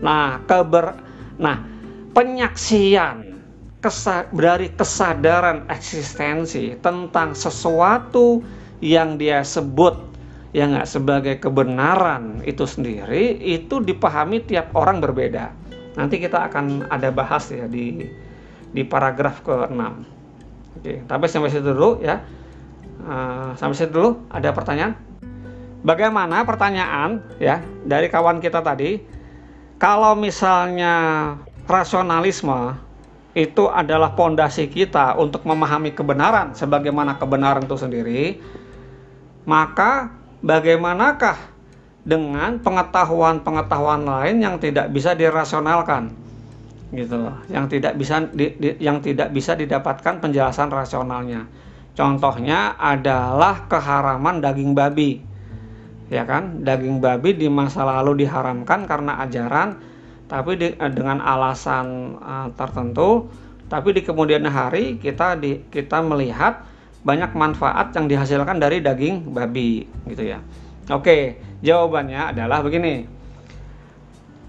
[0.00, 0.96] Nah, keber,
[1.36, 1.60] nah
[2.16, 3.36] penyaksian
[3.84, 8.40] kesa, dari kesadaran eksistensi tentang sesuatu
[8.82, 9.94] yang dia sebut
[10.52, 15.54] yang nggak sebagai kebenaran itu sendiri itu dipahami tiap orang berbeda.
[15.96, 18.04] Nanti kita akan ada bahas ya di
[18.72, 19.80] di paragraf ke-6.
[20.82, 22.20] Oke, tapi sampai situ dulu ya.
[23.02, 24.94] Uh, sampai situ dulu ada pertanyaan
[25.82, 29.02] bagaimana pertanyaan ya dari kawan kita tadi
[29.76, 30.94] kalau misalnya
[31.66, 32.78] rasionalisme
[33.34, 38.22] itu adalah pondasi kita untuk memahami kebenaran sebagaimana kebenaran itu sendiri
[39.48, 41.38] maka bagaimanakah
[42.02, 46.10] dengan pengetahuan-pengetahuan lain yang tidak bisa dirasionalkan
[46.92, 51.48] gitu yang tidak bisa di, di, yang tidak bisa didapatkan penjelasan rasionalnya
[51.92, 55.20] Contohnya adalah keharaman daging babi.
[56.08, 56.64] Ya kan?
[56.64, 59.80] Daging babi di masa lalu diharamkan karena ajaran
[60.28, 63.28] tapi di, eh, dengan alasan uh, tertentu,
[63.68, 66.64] tapi di kemudian hari kita di, kita melihat
[67.02, 70.38] banyak manfaat yang dihasilkan dari daging babi gitu ya.
[70.90, 73.06] Oke, jawabannya adalah begini.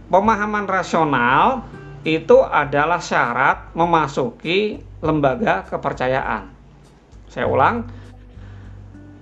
[0.10, 1.66] Pemahaman rasional
[2.06, 6.54] itu adalah syarat memasuki lembaga kepercayaan.
[7.32, 7.90] Saya ulang,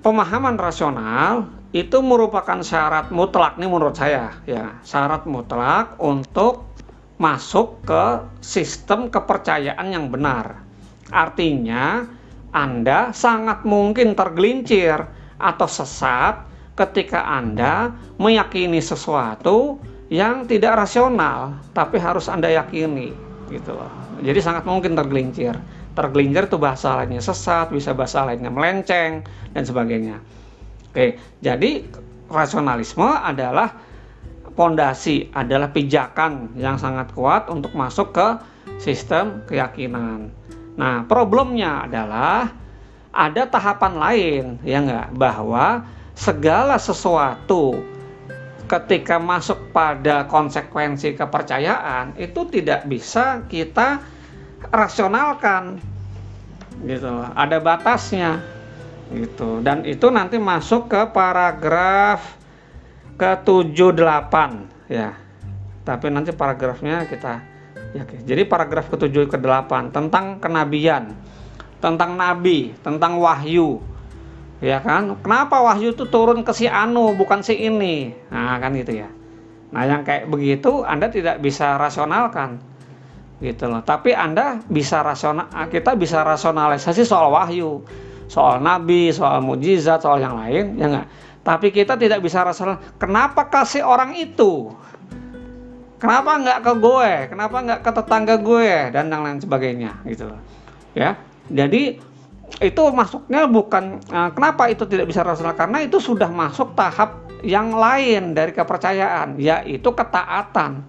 [0.04, 6.68] pemahaman rasional itu merupakan syarat mutlak nih menurut saya ya syarat mutlak untuk
[7.16, 10.68] masuk ke sistem kepercayaan yang benar
[11.08, 12.04] artinya
[12.52, 15.08] Anda sangat mungkin tergelincir
[15.42, 16.44] atau sesat
[16.76, 19.80] ketika Anda meyakini sesuatu
[20.12, 23.16] yang tidak rasional tapi harus Anda yakini
[23.52, 25.56] gitu loh jadi sangat mungkin tergelincir
[25.92, 30.24] tergelincir itu bahasa lainnya sesat, bisa bahasa lainnya melenceng dan sebagainya.
[30.92, 31.88] Oke, jadi
[32.32, 33.76] rasionalisme adalah
[34.56, 38.28] pondasi, adalah pijakan yang sangat kuat untuk masuk ke
[38.80, 40.32] sistem keyakinan.
[40.80, 42.52] Nah, problemnya adalah
[43.12, 45.84] ada tahapan lain, ya enggak, bahwa
[46.16, 47.84] segala sesuatu
[48.72, 54.00] ketika masuk pada konsekuensi kepercayaan itu tidak bisa kita
[54.72, 55.84] rasionalkan
[56.88, 58.40] gitu ada batasnya
[59.12, 59.60] gitu.
[59.60, 62.24] Dan itu nanti masuk ke paragraf
[63.20, 65.20] ke 78 ya.
[65.84, 67.51] Tapi nanti paragrafnya kita
[67.92, 71.16] ya jadi paragraf ke-7 ke-8 tentang kenabian
[71.82, 73.82] tentang nabi tentang wahyu
[74.62, 79.02] ya kan kenapa wahyu itu turun ke si anu bukan si ini nah kan gitu
[79.02, 79.10] ya
[79.72, 82.72] nah yang kayak begitu Anda tidak bisa rasionalkan
[83.42, 83.82] gitu loh.
[83.82, 87.82] Tapi Anda bisa rasional kita bisa rasionalisasi soal wahyu,
[88.30, 91.08] soal nabi, soal mujizat, soal yang lain, ya enggak.
[91.42, 92.78] Tapi kita tidak bisa rasional.
[93.02, 94.70] Kenapa kasih orang itu?
[96.02, 97.12] Kenapa nggak ke gue?
[97.30, 100.42] Kenapa nggak ke tetangga gue dan yang lain sebagainya gitu loh.
[100.98, 101.14] Ya.
[101.46, 102.02] Jadi
[102.60, 107.72] itu masuknya bukan uh, kenapa itu tidak bisa rasional karena itu sudah masuk tahap yang
[107.72, 110.84] lain dari kepercayaan yaitu ketaatan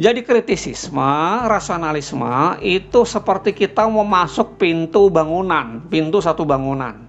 [0.00, 1.12] jadi kritisisme,
[1.44, 7.04] rasionalisme itu seperti kita mau masuk pintu bangunan, pintu satu bangunan.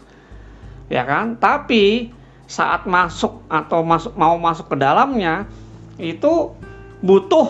[0.91, 1.39] Ya kan?
[1.39, 2.11] Tapi
[2.51, 5.47] saat masuk atau masuk mau masuk ke dalamnya
[5.97, 6.53] itu
[7.01, 7.47] butuh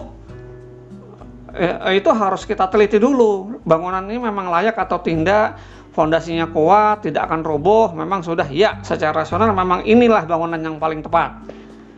[1.54, 3.62] eh, itu harus kita teliti dulu.
[3.68, 5.60] Bangunan ini memang layak atau tidak
[5.92, 8.48] fondasinya kuat tidak akan roboh memang sudah.
[8.48, 11.44] Ya secara rasional memang inilah bangunan yang paling tepat.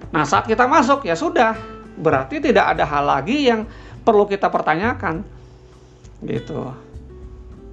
[0.10, 1.56] Nah saat kita masuk ya sudah.
[1.93, 3.69] Berarti tidak ada hal lagi yang
[4.01, 5.21] perlu kita pertanyakan.
[6.25, 6.58] Gitu.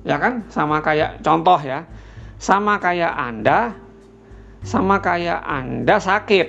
[0.04, 0.44] Ya kan?
[0.52, 1.88] Sama kayak contoh ya.
[2.36, 3.76] Sama kayak anda
[4.60, 6.48] sama kayak anda sakit.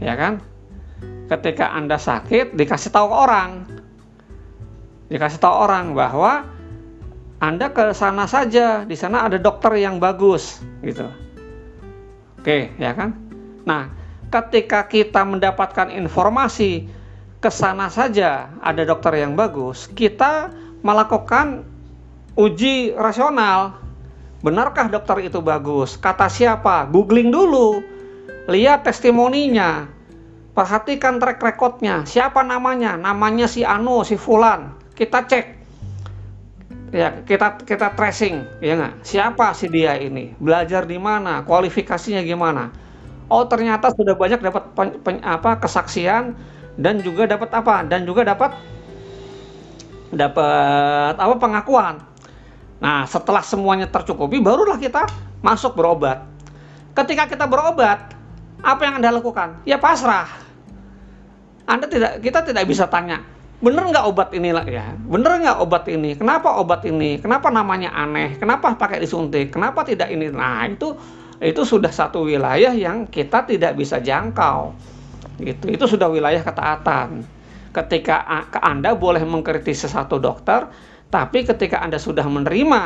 [0.00, 0.44] Ya kan
[1.30, 3.50] ketika anda sakit dikasih tahu ke orang
[5.10, 6.46] dikasih tahu orang bahwa
[7.40, 11.08] Anda ke sana saja, di sana ada dokter yang bagus, gitu.
[12.36, 13.16] Oke, ya kan?
[13.64, 13.90] Nah,
[14.28, 16.86] ketika kita mendapatkan informasi
[17.40, 20.52] ke sana saja ada dokter yang bagus, kita
[20.84, 21.64] melakukan
[22.36, 23.80] uji rasional.
[24.40, 26.00] Benarkah dokter itu bagus?
[26.00, 26.88] Kata siapa?
[26.88, 27.84] Googling dulu.
[28.48, 29.84] Lihat testimoninya.
[30.60, 32.04] Perhatikan track recordnya.
[32.04, 32.92] Siapa namanya?
[32.92, 34.76] Namanya si Anu, si Fulan.
[34.92, 35.56] Kita cek.
[36.92, 39.00] Ya kita kita tracing ya nggak?
[39.00, 40.36] Siapa sih dia ini?
[40.36, 41.40] Belajar di mana?
[41.48, 42.68] Kualifikasinya gimana?
[43.32, 46.36] Oh ternyata sudah banyak dapat pen, pen, apa kesaksian
[46.76, 47.80] dan juga dapat apa?
[47.88, 48.52] Dan juga dapat
[50.12, 52.04] dapat apa pengakuan.
[52.84, 55.08] Nah setelah semuanya tercukupi barulah kita
[55.40, 56.20] masuk berobat.
[56.92, 58.12] Ketika kita berobat
[58.60, 59.56] apa yang anda lakukan?
[59.64, 60.49] Ya pasrah
[61.70, 63.22] anda tidak kita tidak bisa tanya
[63.60, 66.16] bener nggak obat ini ya bener nggak obat ini?
[66.16, 67.20] Kenapa obat ini?
[67.20, 68.40] Kenapa namanya aneh?
[68.40, 69.52] Kenapa pakai disuntik?
[69.52, 70.32] Kenapa tidak ini?
[70.32, 70.96] Nah itu
[71.40, 74.72] itu sudah satu wilayah yang kita tidak bisa jangkau.
[75.36, 77.20] Gitu itu sudah wilayah ketaatan.
[77.70, 78.24] Ketika
[78.64, 80.72] anda boleh mengkritisi satu dokter
[81.12, 82.82] tapi ketika anda sudah menerima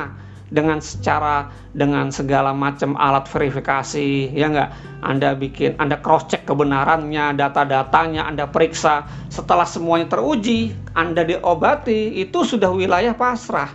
[0.55, 4.71] dengan secara dengan segala macam alat verifikasi ya enggak
[5.03, 9.03] Anda bikin Anda cross check kebenarannya data-datanya Anda periksa.
[9.35, 13.75] Setelah semuanya teruji Anda diobati itu sudah wilayah pasrah.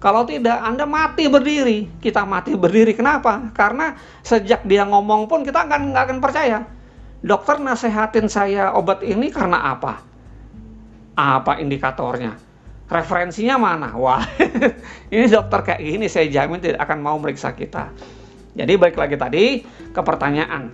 [0.00, 2.00] Kalau tidak Anda mati berdiri.
[2.00, 3.52] Kita mati berdiri kenapa?
[3.52, 3.92] Karena
[4.24, 6.64] sejak dia ngomong pun kita akan nggak akan percaya.
[7.20, 10.00] Dokter nasehatin saya obat ini karena apa?
[11.16, 12.45] Apa indikatornya
[12.86, 13.94] referensinya mana?
[13.98, 14.22] Wah,
[15.14, 17.90] ini dokter kayak gini saya jamin tidak akan mau meriksa kita.
[18.56, 19.44] Jadi balik lagi tadi
[19.92, 20.72] ke pertanyaan,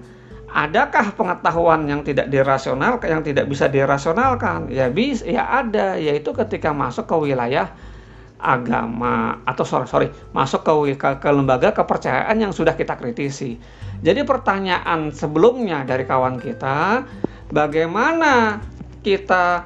[0.53, 4.71] adakah pengetahuan yang tidak dirasional, yang tidak bisa dirasionalkan?
[4.71, 7.75] Ya bisa, ya ada, yaitu ketika masuk ke wilayah
[8.43, 13.57] agama atau sorry sorry masuk ke, ke ke lembaga kepercayaan yang sudah kita kritisi.
[14.03, 17.07] Jadi pertanyaan sebelumnya dari kawan kita,
[17.55, 18.59] bagaimana
[19.07, 19.63] kita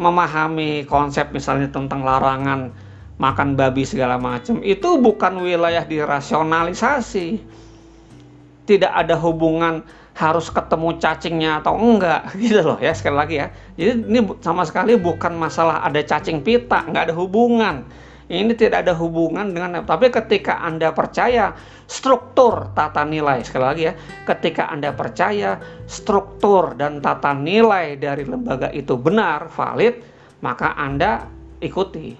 [0.00, 2.72] memahami konsep misalnya tentang larangan
[3.20, 7.60] makan babi segala macam itu bukan wilayah dirasionalisasi.
[8.64, 9.84] Tidak ada hubungan
[10.16, 13.52] harus ketemu cacingnya atau enggak gitu loh ya sekali lagi ya.
[13.76, 17.84] Jadi ini sama sekali bukan masalah ada cacing pita nggak ada hubungan
[18.30, 21.50] ini tidak ada hubungan dengan tapi ketika Anda percaya
[21.90, 25.58] struktur tata nilai sekali lagi ya, ketika Anda percaya
[25.90, 29.98] struktur dan tata nilai dari lembaga itu benar, valid,
[30.46, 31.26] maka Anda
[31.58, 32.14] ikuti.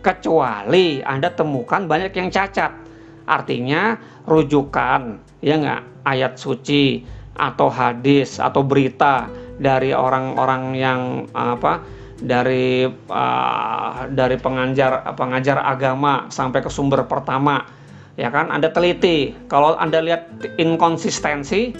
[0.00, 2.72] Kecuali Anda temukan banyak yang cacat.
[3.28, 3.92] Artinya
[4.24, 7.04] rujukan ya nggak ayat suci
[7.36, 9.28] atau hadis atau berita
[9.60, 11.00] dari orang-orang yang
[11.36, 17.62] apa dari uh, dari pengajar pengajar agama sampai ke sumber pertama
[18.18, 18.50] ya kan?
[18.50, 19.32] Anda teliti.
[19.46, 20.28] Kalau Anda lihat
[20.58, 21.72] inkonsistensi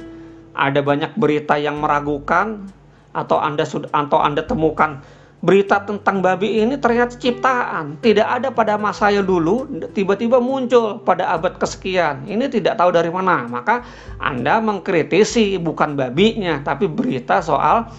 [0.55, 2.70] ada banyak berita yang meragukan
[3.11, 5.03] atau Anda atau Anda temukan
[5.38, 7.98] berita tentang babi ini ternyata ciptaan.
[8.03, 12.27] Tidak ada pada masa yang dulu tiba-tiba muncul pada abad kesekian.
[12.27, 13.46] Ini tidak tahu dari mana.
[13.46, 13.87] Maka
[14.18, 17.90] Anda mengkritisi bukan babinya tapi berita soal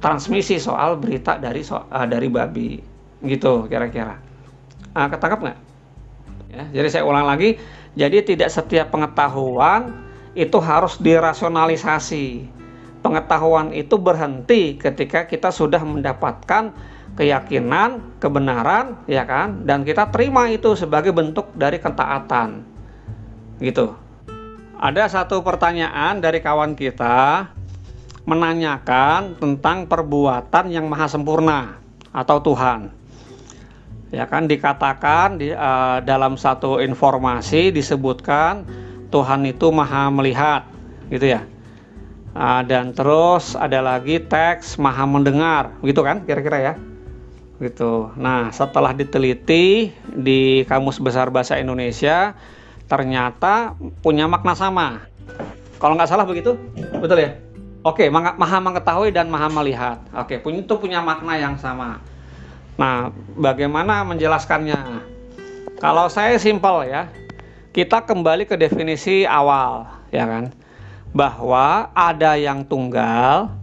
[0.00, 2.80] transmisi soal berita dari so, uh, dari babi
[3.24, 4.20] gitu kira-kira.
[4.92, 5.58] Uh, ketangkap nggak?
[6.52, 7.60] Ya jadi saya ulang lagi.
[7.96, 9.92] Jadi tidak setiap pengetahuan
[10.36, 12.44] itu harus dirasionalisasi.
[13.00, 16.76] Pengetahuan itu berhenti ketika kita sudah mendapatkan
[17.16, 19.64] keyakinan kebenaran ya kan?
[19.64, 22.60] Dan kita terima itu sebagai bentuk dari ketaatan.
[23.64, 23.96] Gitu.
[24.76, 27.48] Ada satu pertanyaan dari kawan kita
[28.26, 31.78] menanyakan tentang perbuatan yang maha sempurna
[32.10, 32.90] atau Tuhan.
[34.10, 38.66] Ya kan dikatakan di uh, dalam satu informasi disebutkan
[39.14, 40.66] Tuhan itu maha melihat,
[41.10, 41.46] gitu ya.
[42.34, 46.74] Uh, dan terus ada lagi teks maha mendengar, gitu kan kira-kira ya.
[47.56, 48.12] Gitu.
[48.20, 52.36] Nah, setelah diteliti di Kamus Besar Bahasa Indonesia
[52.86, 53.74] ternyata
[54.04, 55.08] punya makna sama.
[55.80, 56.54] Kalau nggak salah begitu,
[57.00, 57.38] betul ya?
[57.86, 60.02] Oke, maha mengetahui dan maha melihat.
[60.10, 62.02] Oke, itu punya makna yang sama.
[62.74, 65.06] Nah, bagaimana menjelaskannya?
[65.78, 67.06] Kalau saya simpel ya,
[67.70, 70.50] kita kembali ke definisi awal, ya kan?
[71.14, 73.54] Bahwa ada yang tunggal,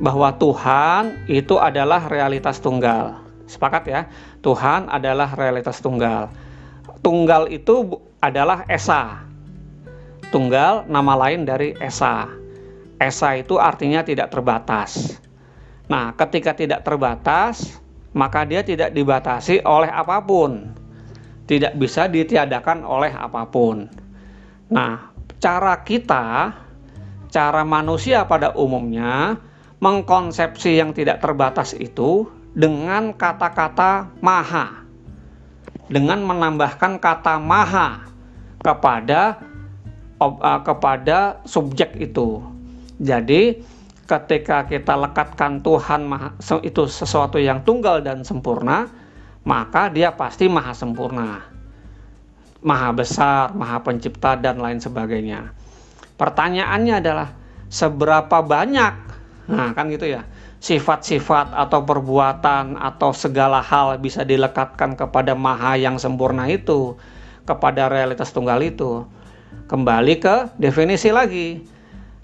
[0.00, 3.20] bahwa Tuhan itu adalah realitas tunggal.
[3.44, 4.08] Sepakat ya?
[4.40, 6.32] Tuhan adalah realitas tunggal.
[7.04, 9.20] Tunggal itu adalah Esa.
[10.32, 12.40] Tunggal nama lain dari Esa.
[13.04, 15.20] Esa itu artinya tidak terbatas.
[15.92, 17.76] Nah, ketika tidak terbatas,
[18.16, 20.72] maka dia tidak dibatasi oleh apa pun
[21.44, 23.88] tidak bisa ditiadakan oleh apa pun.
[24.72, 26.56] Nah, cara kita,
[27.28, 29.36] cara manusia pada umumnya
[29.80, 34.84] mengkonsepsi yang tidak terbatas itu dengan kata-kata maha.
[35.84, 38.08] Dengan menambahkan kata maha
[38.64, 39.36] kepada
[40.16, 42.40] uh, kepada subjek itu.
[43.00, 43.62] Jadi,
[44.04, 46.06] ketika kita lekatkan Tuhan
[46.62, 48.86] itu sesuatu yang tunggal dan sempurna,
[49.44, 51.44] maka dia pasti maha sempurna,
[52.64, 55.52] maha besar, maha pencipta, dan lain sebagainya.
[56.16, 57.28] Pertanyaannya adalah
[57.68, 58.94] seberapa banyak,
[59.50, 60.22] nah kan gitu ya,
[60.62, 66.96] sifat-sifat atau perbuatan atau segala hal bisa dilekatkan kepada maha yang sempurna itu,
[67.44, 69.04] kepada realitas tunggal itu.
[69.68, 71.73] Kembali ke definisi lagi.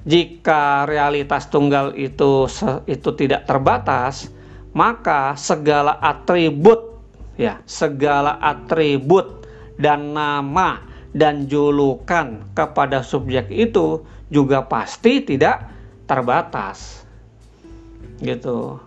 [0.08, 2.48] Jika realitas tunggal itu
[2.88, 4.32] itu tidak terbatas,
[4.72, 6.96] maka segala atribut
[7.36, 9.44] ya segala atribut
[9.76, 10.80] dan nama
[11.12, 14.00] dan julukan kepada subjek itu
[14.32, 15.68] juga pasti tidak
[16.08, 17.04] terbatas.
[18.24, 18.80] Gitu.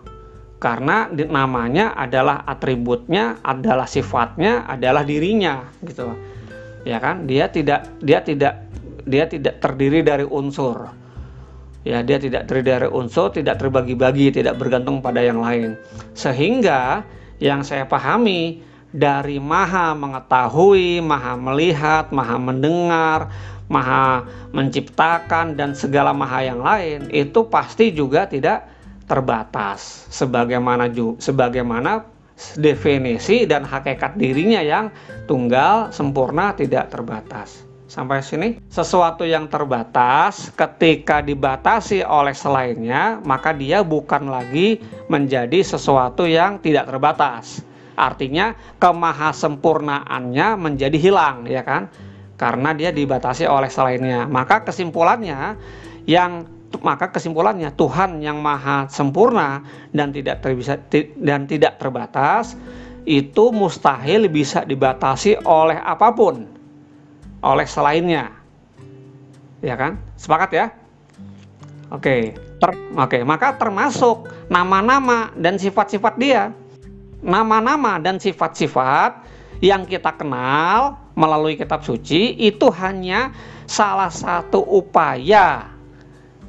[0.58, 6.10] Karena namanya adalah atributnya adalah sifatnya adalah dirinya gitu.
[6.82, 7.30] Ya kan?
[7.30, 8.66] Dia tidak dia tidak
[9.04, 11.03] dia tidak terdiri dari unsur
[11.84, 15.76] ya dia tidak terdiri unsur tidak terbagi-bagi tidak bergantung pada yang lain.
[16.16, 17.04] Sehingga
[17.38, 23.20] yang saya pahami dari maha mengetahui, maha melihat, maha mendengar,
[23.68, 28.64] maha menciptakan dan segala maha yang lain itu pasti juga tidak
[29.04, 30.08] terbatas.
[30.08, 30.88] Sebagaimana
[31.20, 32.08] sebagaimana
[32.58, 34.90] definisi dan hakikat dirinya yang
[35.30, 38.48] tunggal sempurna tidak terbatas sampai sini.
[38.66, 46.90] Sesuatu yang terbatas ketika dibatasi oleh selainnya maka dia bukan lagi menjadi sesuatu yang tidak
[46.90, 47.62] terbatas.
[47.94, 51.86] Artinya kemahasempurnaannya menjadi hilang ya kan?
[52.34, 54.26] Karena dia dibatasi oleh selainnya.
[54.26, 55.54] Maka kesimpulannya
[56.10, 56.50] yang
[56.82, 59.62] maka kesimpulannya Tuhan yang maha sempurna
[59.94, 60.74] dan tidak terbisa
[61.22, 62.58] dan tidak terbatas
[63.06, 66.53] itu mustahil bisa dibatasi oleh apa pun
[67.44, 68.32] oleh selainnya.
[69.60, 70.00] Ya kan?
[70.16, 70.66] Sepakat ya?
[71.92, 76.48] Oke, ter oke, maka termasuk nama-nama dan sifat-sifat dia.
[77.20, 79.20] Nama-nama dan sifat-sifat
[79.60, 83.30] yang kita kenal melalui kitab suci itu hanya
[83.64, 85.72] salah satu upaya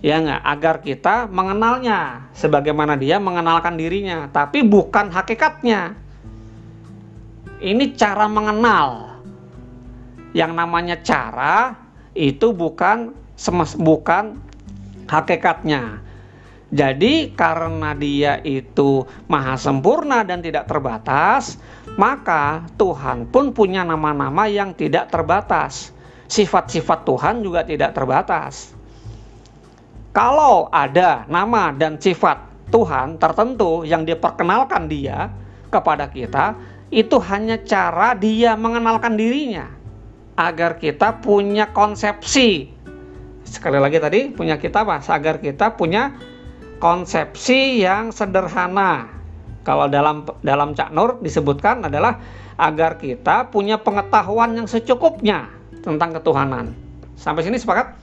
[0.04, 5.96] ya nggak agar kita mengenalnya sebagaimana dia mengenalkan dirinya tapi bukan hakikatnya
[7.64, 9.14] ini cara mengenal
[10.36, 11.80] yang namanya cara
[12.12, 14.36] itu bukan semes bukan
[15.08, 16.04] hakikatnya.
[16.76, 21.56] Jadi karena dia itu maha sempurna dan tidak terbatas,
[21.96, 25.96] maka Tuhan pun punya nama-nama yang tidak terbatas.
[26.28, 28.76] Sifat-sifat Tuhan juga tidak terbatas.
[30.12, 35.32] Kalau ada nama dan sifat Tuhan tertentu yang diperkenalkan dia
[35.70, 36.58] kepada kita,
[36.90, 39.75] itu hanya cara dia mengenalkan dirinya
[40.36, 42.72] agar kita punya konsepsi.
[43.48, 45.00] Sekali lagi tadi punya kita apa?
[45.00, 46.16] Agar kita punya
[46.80, 49.10] konsepsi yang sederhana.
[49.66, 52.22] Kalau dalam dalam Cak Nur disebutkan adalah
[52.56, 55.50] agar kita punya pengetahuan yang secukupnya
[55.82, 56.76] tentang ketuhanan.
[57.18, 57.96] Sampai sini sepakat?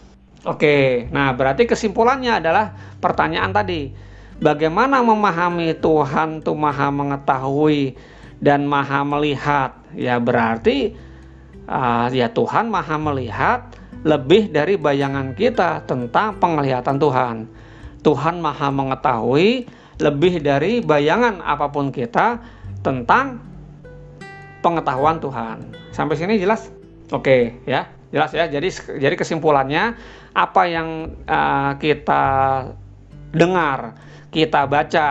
[0.43, 3.95] Oke nah berarti kesimpulannya adalah pertanyaan tadi.
[4.43, 7.95] Bagaimana memahami Tuhan tuh maha mengetahui
[8.43, 9.78] dan maha melihat?
[9.95, 10.99] Ya berarti
[11.73, 13.73] uh, ya Tuhan maha melihat
[14.05, 17.37] lebih dari bayangan kita tentang penglihatan Tuhan.
[18.03, 19.64] Tuhan maha mengetahui
[20.03, 22.43] lebih dari bayangan apa pun kita
[22.83, 23.39] tentang
[24.61, 25.70] pengetahuan Tuhan.
[25.95, 26.68] Sampai sini jelas?
[27.14, 27.89] Oke, ya.
[28.12, 28.45] Jelas ya.
[28.51, 28.68] Jadi
[29.01, 29.97] jadi kesimpulannya
[30.37, 32.25] apa yang uh, kita
[33.33, 33.97] dengar,
[34.29, 35.09] kita baca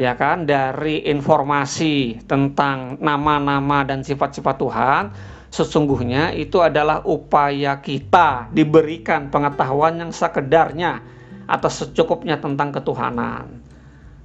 [0.00, 5.04] ya kan dari informasi tentang nama-nama dan sifat-sifat Tuhan
[5.50, 11.02] sesungguhnya itu adalah upaya kita diberikan pengetahuan yang sekedarnya
[11.50, 13.58] atau secukupnya tentang ketuhanan.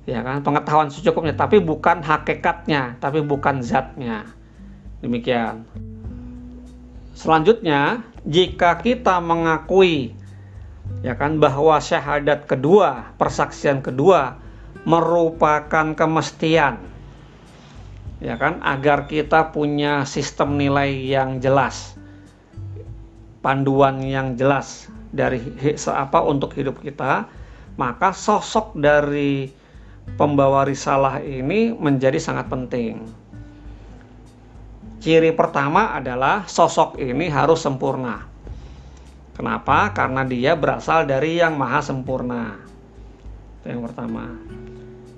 [0.06, 4.30] Ya kan, pengetahuan secukupnya tapi bukan hakikatnya, tapi bukan zatnya.
[5.02, 5.66] Demikian.
[7.18, 10.14] Selanjutnya, jika kita mengakui
[11.02, 14.38] ya kan bahwa syahadat kedua, persaksian kedua
[14.86, 16.78] merupakan kemestian
[18.20, 18.64] ya kan?
[18.64, 21.96] Agar kita punya sistem nilai yang jelas.
[23.40, 25.40] Panduan yang jelas dari
[25.90, 27.30] apa untuk hidup kita
[27.76, 29.52] maka sosok dari
[30.16, 33.04] pembawa risalah ini menjadi sangat penting.
[35.04, 38.26] Ciri pertama adalah sosok ini harus sempurna.
[39.36, 39.92] Kenapa?
[39.92, 42.56] Karena dia berasal dari yang maha sempurna.
[43.60, 44.32] Itu yang pertama.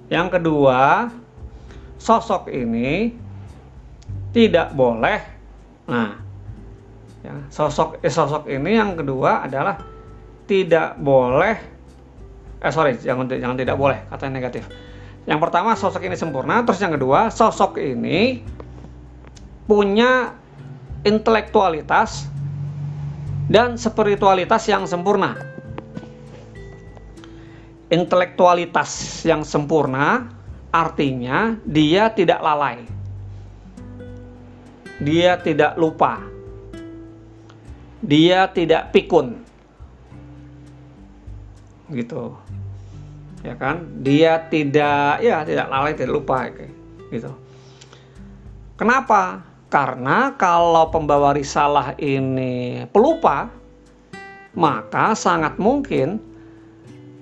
[0.09, 1.07] Yang kedua
[2.07, 3.11] sosok ini
[4.31, 5.19] tidak boleh.
[5.91, 6.15] Nah
[7.19, 9.75] ya, sosok eh, sosok ini yang kedua adalah
[10.47, 11.55] tidak boleh
[12.57, 14.63] eh sorry jangan jangan tidak boleh kata negatif.
[15.27, 16.63] Yang pertama sosok ini sempurna.
[16.63, 18.39] Terus yang kedua sosok ini
[19.67, 20.31] punya
[21.03, 22.31] intelektualitas
[23.51, 25.35] dan spiritualitas yang sempurna.
[27.91, 30.36] Intelektualitas yang sempurna
[30.77, 32.85] artinya dia tidak lalai.
[35.01, 36.21] Dia tidak lupa.
[38.01, 39.41] Dia tidak pikun.
[41.89, 42.33] Gitu.
[43.41, 44.01] Ya kan?
[44.01, 46.49] Dia tidak ya tidak lalai, tidak lupa
[47.09, 47.31] gitu.
[48.77, 49.41] Kenapa?
[49.67, 53.51] Karena kalau pembawa risalah ini pelupa,
[54.55, 56.23] maka sangat mungkin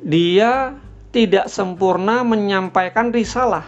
[0.05, 0.77] dia
[1.15, 3.63] tidak sempurna menyampaikan risalah.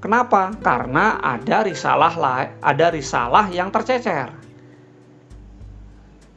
[0.00, 0.56] Kenapa?
[0.64, 2.16] Karena ada risalah
[2.56, 4.32] ada risalah yang tercecer.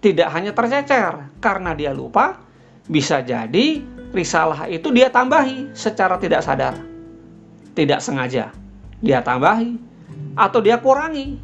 [0.04, 2.36] Tidak hanya tercecer karena dia lupa,
[2.92, 3.80] bisa jadi
[4.12, 6.76] risalah itu dia tambahi secara tidak sadar.
[7.72, 8.52] Tidak sengaja.
[9.00, 9.80] Dia tambahi
[10.36, 11.40] atau dia kurangi.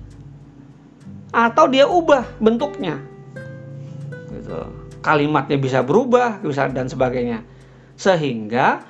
[1.31, 2.99] Atau dia ubah bentuknya.
[4.11, 4.59] Gitu.
[4.99, 6.43] Kalimatnya bisa berubah,
[6.75, 7.47] dan sebagainya
[8.01, 8.81] sehingga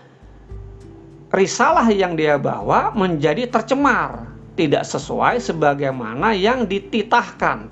[1.35, 7.67] risalah yang dia bawa menjadi tercemar, tidak sesuai sebagaimana yang dititahkan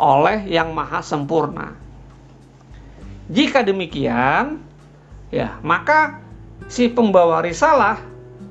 [0.00, 1.76] oleh Yang Maha Sempurna.
[3.28, 4.64] Jika demikian,
[5.28, 6.24] ya, maka
[6.72, 8.00] si pembawa risalah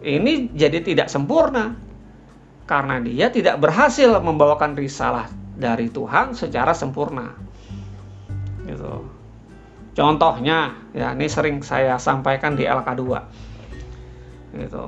[0.05, 1.75] ini jadi tidak sempurna
[2.69, 5.27] karena dia tidak berhasil membawakan risalah
[5.57, 7.33] dari Tuhan secara sempurna.
[8.63, 9.18] Gitu.
[9.99, 13.03] Contohnya, ya ini sering saya sampaikan di LK2.
[14.55, 14.85] Gitu.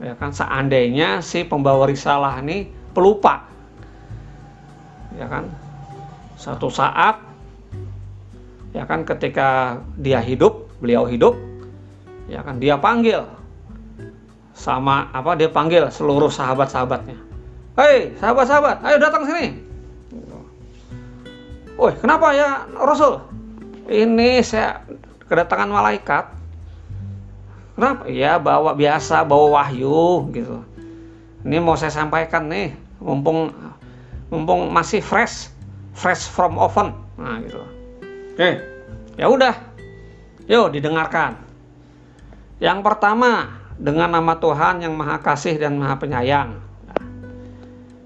[0.00, 3.44] Ya kan seandainya si pembawa risalah ini pelupa.
[5.12, 5.44] Ya kan?
[6.40, 7.20] Satu saat
[8.72, 11.36] ya kan ketika dia hidup, beliau hidup,
[12.24, 13.28] ya kan dia panggil
[14.56, 17.20] sama apa dia panggil seluruh sahabat-sahabatnya.
[17.76, 19.68] Hei, sahabat-sahabat, ayo datang sini.
[21.76, 23.20] Woi, kenapa ya Rasul?
[23.90, 24.86] Ini saya
[25.26, 26.30] kedatangan malaikat.
[27.74, 28.06] Kenapa?
[28.06, 30.62] Ya bawa biasa bawa wahyu gitu.
[31.42, 33.50] Ini mau saya sampaikan nih mumpung
[34.30, 35.50] mumpung masih fresh
[35.90, 36.94] fresh from oven.
[37.18, 37.60] Nah gitu.
[38.38, 38.62] Oke.
[39.18, 39.58] Ya udah.
[40.46, 41.34] Yuk didengarkan.
[42.62, 46.62] Yang pertama dengan nama Tuhan yang maha kasih dan maha penyayang.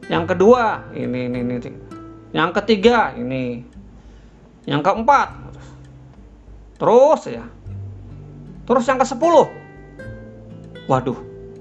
[0.08, 1.56] Yang kedua ini ini ini.
[2.32, 3.64] Yang ketiga ini.
[4.64, 5.43] Yang keempat
[6.76, 7.44] Terus ya.
[8.64, 9.34] Terus yang ke-10.
[10.88, 11.18] Waduh,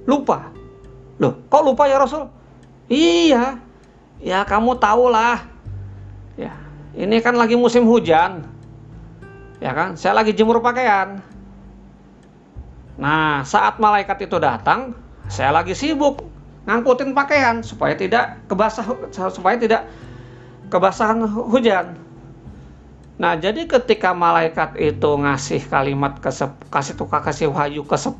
[0.07, 0.51] lupa.
[1.21, 2.27] Loh, kok lupa ya Rasul?
[2.91, 3.59] Iya.
[4.23, 5.43] Ya kamu tahulah.
[6.39, 6.55] Ya,
[6.95, 8.47] ini kan lagi musim hujan.
[9.59, 9.95] Ya kan?
[9.95, 11.23] Saya lagi jemur pakaian.
[12.99, 14.93] Nah, saat malaikat itu datang,
[15.31, 16.23] saya lagi sibuk
[16.63, 18.85] ngangkutin pakaian supaya tidak kebasah
[19.31, 19.87] supaya tidak
[20.71, 22.02] kebasahan hujan.
[23.13, 26.33] Nah, jadi ketika malaikat itu ngasih kalimat ke
[26.73, 28.17] kasih tukar kasih wahyu ke 10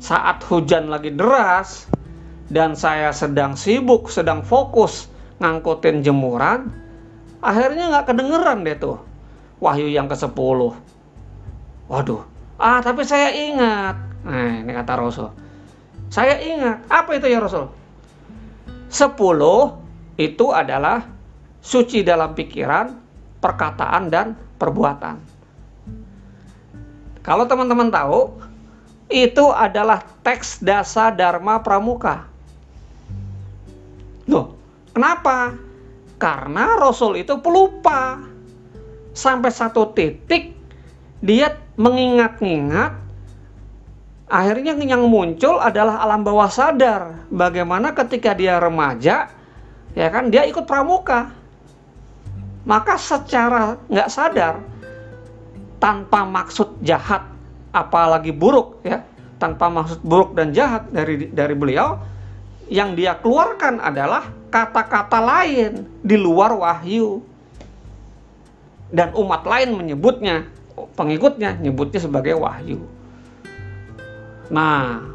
[0.00, 1.84] saat hujan lagi deras
[2.48, 5.12] dan saya sedang sibuk, sedang fokus
[5.44, 6.72] ngangkutin jemuran,
[7.44, 8.96] akhirnya nggak kedengeran deh tuh
[9.60, 10.32] wahyu yang ke 10.
[11.92, 12.22] Waduh,
[12.56, 13.96] ah tapi saya ingat.
[14.24, 15.30] Nah, ini kata Rasul.
[16.08, 17.68] Saya ingat, apa itu ya Rasul?
[18.88, 19.20] 10
[20.16, 21.15] itu adalah
[21.66, 22.94] suci dalam pikiran,
[23.42, 25.18] perkataan, dan perbuatan.
[27.26, 28.38] Kalau teman-teman tahu,
[29.10, 32.30] itu adalah teks dasa Dharma Pramuka.
[34.30, 34.56] Loh,
[34.96, 35.52] Kenapa?
[36.16, 38.16] Karena Rasul itu pelupa.
[39.12, 40.56] Sampai satu titik
[41.20, 42.96] dia mengingat-ingat
[44.24, 47.28] akhirnya yang muncul adalah alam bawah sadar.
[47.28, 49.28] Bagaimana ketika dia remaja,
[49.92, 51.28] ya kan dia ikut pramuka.
[52.66, 54.58] Maka secara nggak sadar,
[55.78, 57.22] tanpa maksud jahat,
[57.70, 59.06] apalagi buruk ya,
[59.38, 61.94] tanpa maksud buruk dan jahat dari dari beliau,
[62.66, 67.22] yang dia keluarkan adalah kata-kata lain di luar wahyu.
[68.90, 70.50] Dan umat lain menyebutnya,
[70.98, 72.82] pengikutnya nyebutnya sebagai wahyu.
[74.50, 75.06] Nah,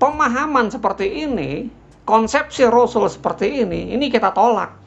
[0.00, 1.68] pemahaman seperti ini,
[2.08, 4.81] konsepsi Rasul seperti ini, ini kita tolak.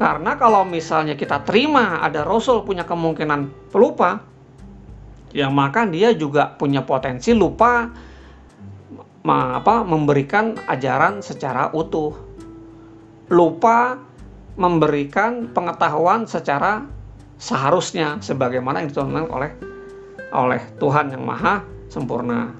[0.00, 4.24] Karena kalau misalnya kita terima ada Rasul punya kemungkinan pelupa,
[5.28, 7.92] ya maka dia juga punya potensi lupa
[9.20, 12.16] apa memberikan ajaran secara utuh.
[13.28, 14.00] Lupa
[14.56, 16.80] memberikan pengetahuan secara
[17.36, 19.52] seharusnya sebagaimana yang ditonton oleh
[20.32, 21.60] oleh Tuhan yang Maha
[21.92, 22.56] sempurna.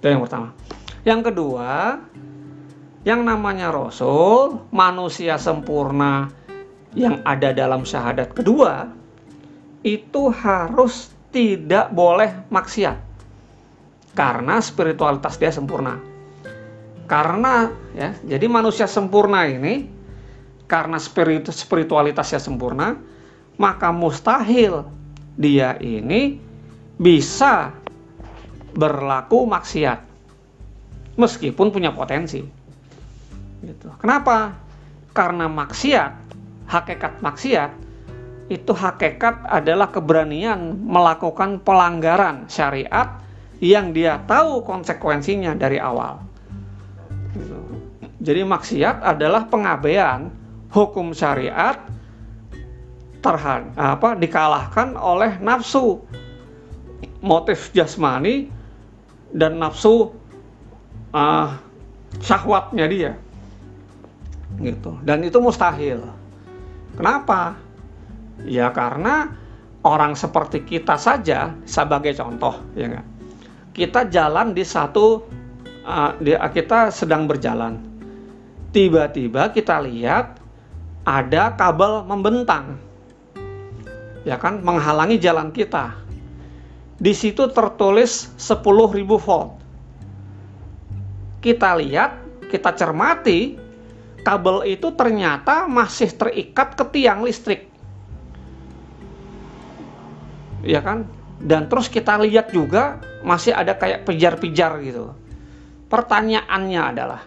[0.00, 0.56] Itu yang pertama.
[1.04, 2.00] Yang kedua,
[3.04, 6.39] yang namanya Rasul, manusia sempurna
[6.94, 8.90] yang ada dalam syahadat kedua,
[9.86, 12.98] itu harus tidak boleh maksiat.
[14.14, 16.02] Karena spiritualitas dia sempurna.
[17.06, 19.86] Karena ya, jadi manusia sempurna ini
[20.70, 20.98] karena
[21.50, 22.94] spiritualitasnya sempurna,
[23.58, 24.86] maka mustahil
[25.34, 26.38] dia ini
[26.94, 27.74] bisa
[28.74, 29.98] berlaku maksiat
[31.18, 32.38] meskipun punya potensi.
[33.60, 33.88] Gitu.
[33.98, 34.54] Kenapa?
[35.10, 36.19] Karena maksiat,
[36.70, 37.74] hakikat maksiat
[38.50, 43.18] itu hakikat adalah keberanian melakukan pelanggaran syariat
[43.62, 46.18] yang dia tahu konsekuensinya dari awal.
[48.20, 50.34] Jadi maksiat adalah pengabaian
[50.74, 51.78] hukum syariat
[53.22, 56.02] terhadap apa dikalahkan oleh nafsu.
[57.20, 58.48] Motif jasmani
[59.30, 60.10] dan nafsu
[61.12, 61.54] uh,
[62.18, 63.12] syahwatnya dia.
[64.58, 64.96] Gitu.
[65.04, 66.19] Dan itu mustahil
[66.96, 67.58] kenapa?
[68.48, 69.36] Ya karena
[69.84, 73.06] orang seperti kita saja sebagai contoh ya enggak
[73.70, 75.24] kita jalan di satu
[75.86, 76.12] uh,
[76.50, 77.78] kita sedang berjalan.
[78.70, 80.38] Tiba-tiba kita lihat
[81.06, 82.78] ada kabel membentang.
[84.22, 84.62] Ya kan?
[84.62, 85.96] Menghalangi jalan kita.
[87.00, 88.60] Di situ tertulis 10.000
[89.08, 89.56] volt.
[91.40, 92.20] Kita lihat,
[92.52, 93.56] kita cermati,
[94.20, 97.68] kabel itu ternyata masih terikat ke tiang listrik.
[100.60, 101.08] Ya kan?
[101.40, 105.16] Dan terus kita lihat juga masih ada kayak pijar-pijar gitu.
[105.88, 107.22] Pertanyaannya adalah,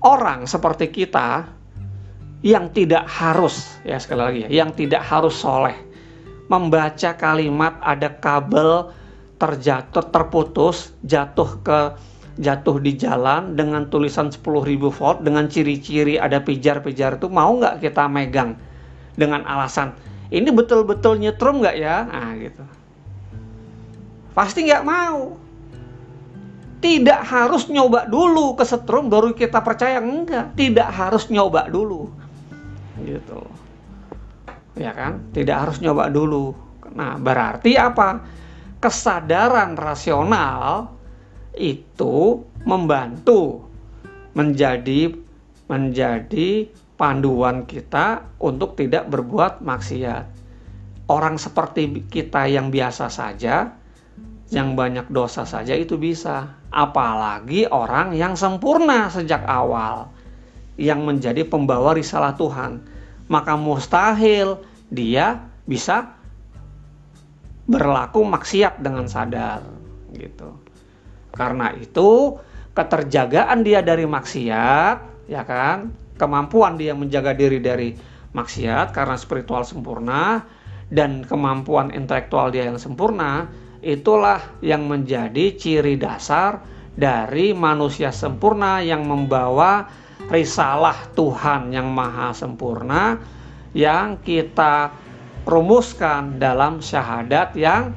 [0.00, 1.46] orang seperti kita
[2.44, 5.76] yang tidak harus, ya sekali lagi ya, yang tidak harus soleh,
[6.48, 8.92] membaca kalimat ada kabel
[9.40, 11.80] terjatuh terputus jatuh ke
[12.40, 14.42] jatuh di jalan dengan tulisan 10.000
[14.90, 18.58] volt dengan ciri-ciri ada pijar-pijar itu mau nggak kita megang
[19.14, 19.94] dengan alasan
[20.34, 22.64] ini betul-betul nyetrum nggak ya nah gitu
[24.34, 25.38] pasti nggak mau
[26.82, 32.10] tidak harus nyoba dulu ke setrum baru kita percaya enggak tidak harus nyoba dulu
[33.06, 33.46] gitu
[34.78, 35.30] ya kan?
[35.30, 36.54] Tidak harus nyoba dulu.
[36.94, 38.22] Nah, berarti apa?
[38.82, 40.92] Kesadaran rasional
[41.54, 43.64] itu membantu
[44.34, 45.14] menjadi
[45.70, 50.26] menjadi panduan kita untuk tidak berbuat maksiat.
[51.08, 53.76] Orang seperti kita yang biasa saja,
[54.48, 56.60] yang banyak dosa saja itu bisa.
[56.74, 60.10] Apalagi orang yang sempurna sejak awal,
[60.80, 62.94] yang menjadi pembawa risalah Tuhan
[63.28, 64.60] maka mustahil
[64.92, 66.12] dia bisa
[67.64, 69.64] berlaku maksiat dengan sadar
[70.12, 70.60] gitu.
[71.34, 72.38] Karena itu
[72.72, 75.90] keterjagaan dia dari maksiat, ya kan?
[76.14, 77.94] Kemampuan dia menjaga diri dari
[78.34, 80.46] maksiat karena spiritual sempurna
[80.90, 83.50] dan kemampuan intelektual dia yang sempurna,
[83.82, 86.62] itulah yang menjadi ciri dasar
[86.94, 89.90] dari manusia sempurna yang membawa
[90.30, 93.18] risalah Tuhan yang maha sempurna
[93.74, 94.94] yang kita
[95.44, 97.92] rumuskan dalam syahadat yang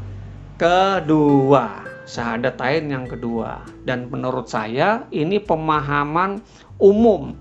[0.60, 3.62] kedua syahadat lain yang kedua.
[3.84, 6.40] Dan menurut saya ini pemahaman
[6.80, 7.36] umum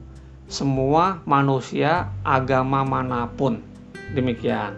[0.50, 3.62] semua manusia agama mana pun.
[4.12, 4.74] Demikian.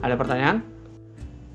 [0.00, 0.64] Ada pertanyaan?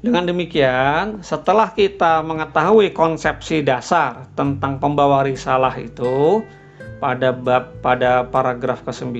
[0.05, 6.45] Dengan demikian setelah kita mengetahui konsepsi dasar tentang pembawa risalah itu
[7.01, 9.17] pada bab pada paragraf ke-9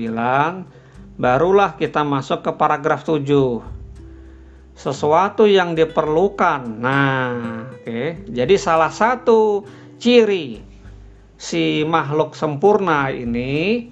[1.18, 3.75] barulah kita masuk ke paragraf 7
[4.76, 8.06] sesuatu yang diperlukan nah oke okay.
[8.28, 9.64] jadi salah satu
[9.96, 10.60] ciri
[11.40, 13.88] si makhluk sempurna ini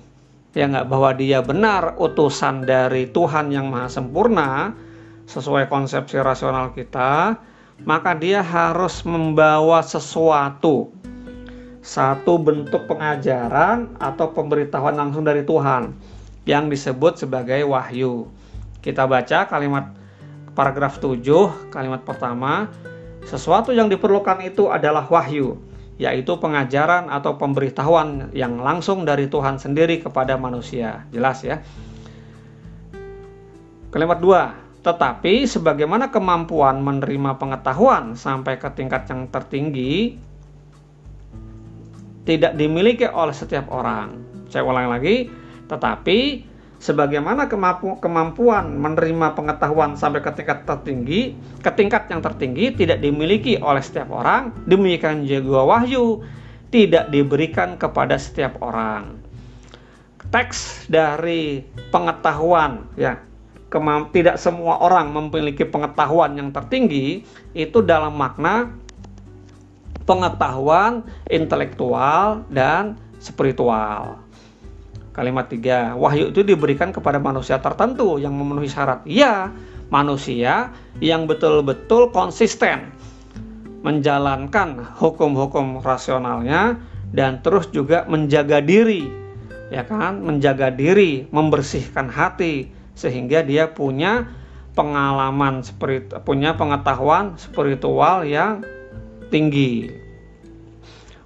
[0.52, 4.76] ya nggak bahwa dia benar utusan dari Tuhan yang maha sempurna
[5.24, 7.40] sesuai konsepsi rasional kita
[7.82, 10.94] maka dia harus membawa sesuatu
[11.84, 15.92] satu bentuk pengajaran atau pemberitahuan langsung dari Tuhan
[16.48, 18.32] yang disebut sebagai wahyu.
[18.80, 19.92] Kita baca kalimat
[20.54, 21.20] paragraf 7,
[21.74, 22.70] kalimat pertama,
[23.26, 25.58] sesuatu yang diperlukan itu adalah wahyu,
[25.98, 31.04] yaitu pengajaran atau pemberitahuan yang langsung dari Tuhan sendiri kepada manusia.
[31.10, 31.60] Jelas ya.
[33.90, 40.18] Kalimat 2, tetapi sebagaimana kemampuan menerima pengetahuan sampai ke tingkat yang tertinggi
[42.24, 44.20] tidak dimiliki oleh setiap orang.
[44.48, 45.28] Saya ulang lagi,
[45.68, 46.18] tetapi
[46.84, 51.32] sebagaimana kemampu, kemampuan menerima pengetahuan sampai ke tingkat tertinggi,
[51.64, 56.20] ke tingkat yang tertinggi tidak dimiliki oleh setiap orang, demikian juga wahyu
[56.68, 59.16] tidak diberikan kepada setiap orang.
[60.28, 63.16] Teks dari pengetahuan ya
[64.12, 67.26] tidak semua orang memiliki pengetahuan yang tertinggi
[67.56, 68.70] itu dalam makna
[70.04, 74.23] pengetahuan intelektual dan spiritual.
[75.14, 79.06] Kalimat tiga, wahyu itu diberikan kepada manusia tertentu yang memenuhi syarat.
[79.06, 79.46] Ya,
[79.86, 82.90] manusia yang betul-betul konsisten
[83.86, 86.82] menjalankan hukum-hukum rasionalnya
[87.14, 89.06] dan terus juga menjaga diri,
[89.70, 90.18] ya kan?
[90.18, 94.26] Menjaga diri, membersihkan hati sehingga dia punya
[94.74, 95.62] pengalaman
[96.26, 98.66] punya pengetahuan spiritual yang
[99.30, 99.94] tinggi.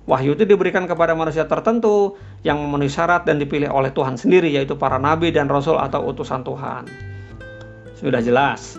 [0.04, 2.16] Wahyu itu diberikan kepada manusia tertentu
[2.46, 6.46] yang memenuhi syarat dan dipilih oleh Tuhan sendiri, yaitu para nabi dan rasul atau utusan
[6.46, 6.86] Tuhan.
[7.98, 8.78] Sudah jelas.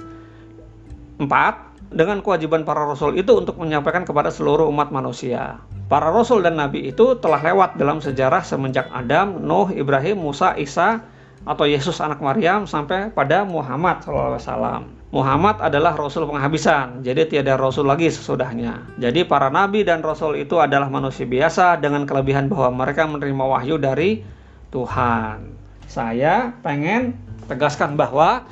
[1.19, 5.57] Empat, dengan kewajiban para rasul itu untuk menyampaikan kepada seluruh umat manusia.
[5.89, 11.01] Para rasul dan nabi itu telah lewat dalam sejarah semenjak Adam, Nuh, Ibrahim, Musa, Isa,
[11.49, 14.98] atau Yesus anak Maryam sampai pada Muhammad SAW.
[15.09, 18.93] Muhammad adalah rasul penghabisan, jadi tiada rasul lagi sesudahnya.
[19.01, 23.81] Jadi para nabi dan rasul itu adalah manusia biasa dengan kelebihan bahwa mereka menerima wahyu
[23.81, 24.21] dari
[24.69, 25.49] Tuhan.
[25.89, 27.17] Saya pengen
[27.49, 28.45] tegaskan bahwa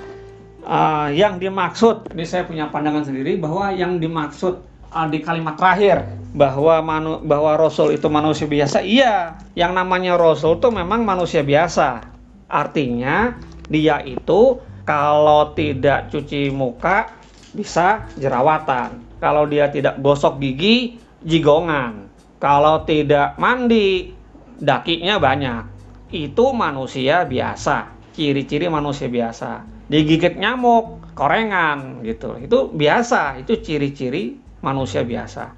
[0.66, 4.58] uh, yang dimaksud, ini saya punya pandangan sendiri bahwa yang dimaksud
[4.90, 10.58] uh, di kalimat terakhir bahwa manu, bahwa rasul itu manusia biasa, iya, yang namanya rasul
[10.58, 12.02] itu memang manusia biasa.
[12.50, 13.38] Artinya
[13.70, 17.12] dia itu kalau tidak cuci muka
[17.52, 19.20] bisa jerawatan.
[19.20, 20.96] Kalau dia tidak gosok gigi,
[21.28, 22.08] jigongan.
[22.40, 24.16] Kalau tidak mandi,
[24.56, 25.64] dakinya banyak.
[26.08, 29.68] Itu manusia biasa, ciri-ciri manusia biasa.
[29.92, 32.40] Digigit nyamuk, korengan gitu.
[32.40, 35.52] Itu biasa, itu ciri-ciri manusia biasa.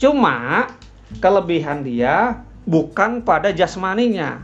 [0.00, 0.70] Cuma
[1.20, 4.40] kelebihan dia bukan pada jasmaninya,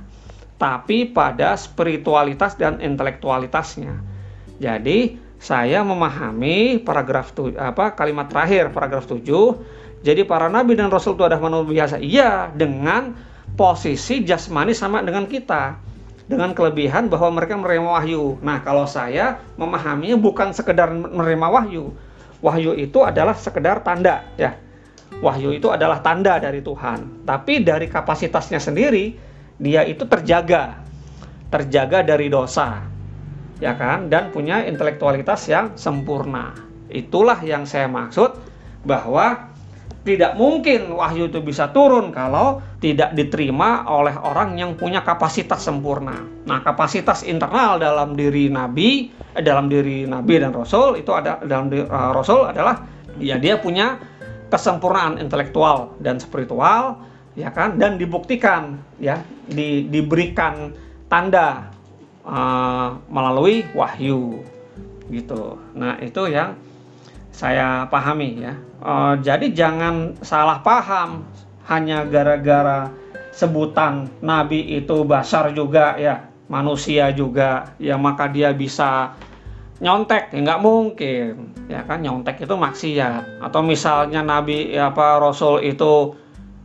[0.60, 4.15] tapi pada spiritualitas dan intelektualitasnya.
[4.56, 9.20] Jadi saya memahami paragraf tu, apa kalimat terakhir paragraf 7.
[10.00, 11.96] Jadi para nabi dan rasul itu adalah manusia biasa.
[12.00, 13.16] Iya, dengan
[13.56, 15.76] posisi jasmani sama dengan kita.
[16.26, 18.42] Dengan kelebihan bahwa mereka menerima wahyu.
[18.42, 21.94] Nah, kalau saya memahaminya bukan sekedar menerima wahyu.
[22.42, 24.58] Wahyu itu adalah sekedar tanda, ya.
[25.22, 27.22] Wahyu itu adalah tanda dari Tuhan.
[27.22, 29.14] Tapi dari kapasitasnya sendiri,
[29.56, 30.82] dia itu terjaga.
[31.46, 32.95] Terjaga dari dosa
[33.62, 36.52] ya kan dan punya intelektualitas yang sempurna.
[36.92, 38.36] Itulah yang saya maksud
[38.86, 39.56] bahwa
[40.06, 46.22] tidak mungkin wahyu itu bisa turun kalau tidak diterima oleh orang yang punya kapasitas sempurna.
[46.46, 51.66] Nah, kapasitas internal dalam diri nabi, eh, dalam diri nabi dan rasul itu ada dalam
[51.66, 52.86] diri, uh, rasul adalah
[53.18, 53.98] ya dia punya
[54.46, 57.02] kesempurnaan intelektual dan spiritual
[57.34, 59.18] ya kan dan dibuktikan ya
[59.50, 60.70] di, diberikan
[61.10, 61.74] tanda
[62.26, 64.42] uh, melalui wahyu
[65.08, 65.56] gitu.
[65.78, 66.58] Nah itu yang
[67.30, 68.54] saya pahami ya.
[68.82, 71.24] Uh, jadi jangan salah paham
[71.70, 72.90] hanya gara-gara
[73.36, 79.12] sebutan nabi itu basar juga ya manusia juga ya maka dia bisa
[79.76, 85.60] nyontek ya nggak mungkin ya kan nyontek itu maksiat atau misalnya nabi ya apa rasul
[85.60, 86.16] itu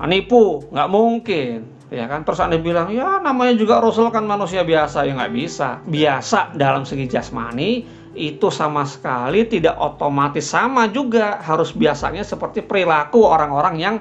[0.07, 2.23] nipu nggak mungkin ya kan?
[2.23, 5.03] Terus anda bilang ya namanya juga Rasul kan manusia biasa.
[5.03, 5.83] Ya nggak bisa.
[5.83, 7.83] Biasa dalam segi jasmani
[8.15, 11.43] itu sama sekali tidak otomatis sama juga.
[11.43, 13.95] Harus biasanya seperti perilaku orang-orang yang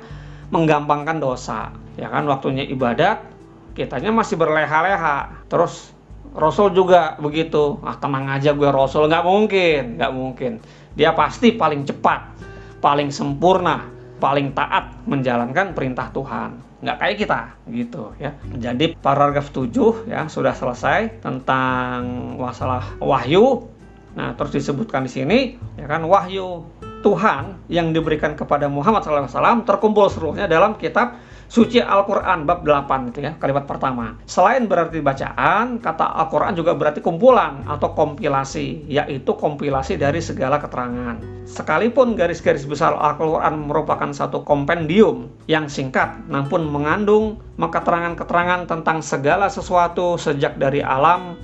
[0.55, 1.75] menggampangkan dosa.
[1.99, 2.25] Ya kan?
[2.31, 3.27] Waktunya ibadat
[3.75, 5.51] kitanya masih berleha-leha.
[5.51, 5.91] Terus
[6.31, 7.83] Rasul juga begitu.
[7.83, 9.11] Ah tenang aja gue Rasul.
[9.11, 10.53] Nggak mungkin, nggak mungkin.
[10.95, 12.39] Dia pasti paling cepat,
[12.79, 13.83] paling sempurna,
[14.23, 18.33] paling taat menjalankan perintah Tuhan nggak kayak kita gitu ya.
[18.57, 22.01] Jadi paragraf 7 ya sudah selesai tentang
[22.41, 23.69] masalah wahyu.
[24.11, 25.39] Nah, terus disebutkan di sini
[25.79, 26.67] ya kan wahyu
[27.01, 31.17] Tuhan yang diberikan kepada Muhammad SAW terkumpul seluruhnya dalam kitab
[31.51, 37.03] suci Al-Quran bab 8 itu ya kalimat pertama selain berarti bacaan kata Al-Quran juga berarti
[37.03, 41.19] kumpulan atau kompilasi yaitu kompilasi dari segala keterangan
[41.51, 50.15] sekalipun garis-garis besar Al-Quran merupakan satu kompendium yang singkat namun mengandung keterangan-keterangan tentang segala sesuatu
[50.15, 51.35] sejak dari alam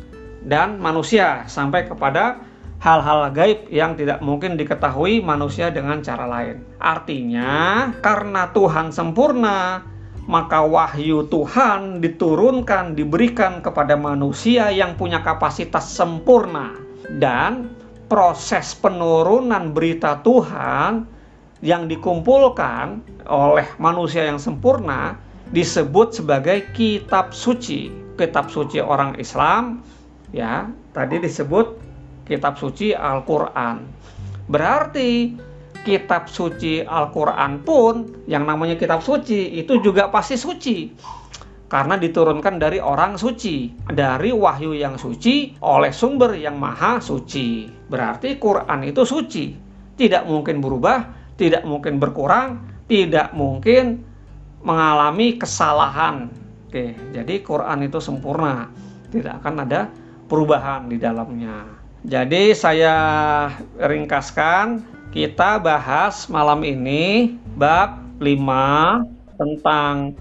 [0.46, 2.38] dan manusia sampai kepada
[2.78, 6.62] hal-hal gaib yang tidak mungkin diketahui manusia dengan cara lain.
[6.78, 7.50] Artinya,
[8.04, 9.82] karena Tuhan sempurna,
[10.26, 16.74] maka wahyu Tuhan diturunkan, diberikan kepada manusia yang punya kapasitas sempurna,
[17.18, 17.70] dan
[18.10, 21.06] proses penurunan berita Tuhan
[21.62, 25.18] yang dikumpulkan oleh manusia yang sempurna
[25.50, 27.90] disebut sebagai kitab suci.
[28.16, 29.84] Kitab suci orang Islam,
[30.32, 30.66] ya,
[30.96, 31.78] tadi disebut
[32.26, 33.86] kitab suci Al-Quran.
[34.50, 35.36] Berarti
[35.86, 40.90] kitab suci Al-Quran pun yang namanya kitab suci itu juga pasti suci.
[41.66, 47.70] Karena diturunkan dari orang suci dari wahyu yang suci oleh sumber yang maha suci.
[47.86, 49.54] Berarti Quran itu suci.
[49.94, 50.98] Tidak mungkin berubah
[51.36, 54.02] tidak mungkin berkurang tidak mungkin
[54.66, 56.32] mengalami kesalahan.
[56.66, 58.70] Oke jadi Quran itu sempurna.
[59.10, 59.86] Tidak akan ada
[60.26, 61.66] perubahan di dalamnya.
[62.06, 62.94] Jadi saya
[63.78, 70.16] ringkaskan kita bahas malam ini bab 5 tentang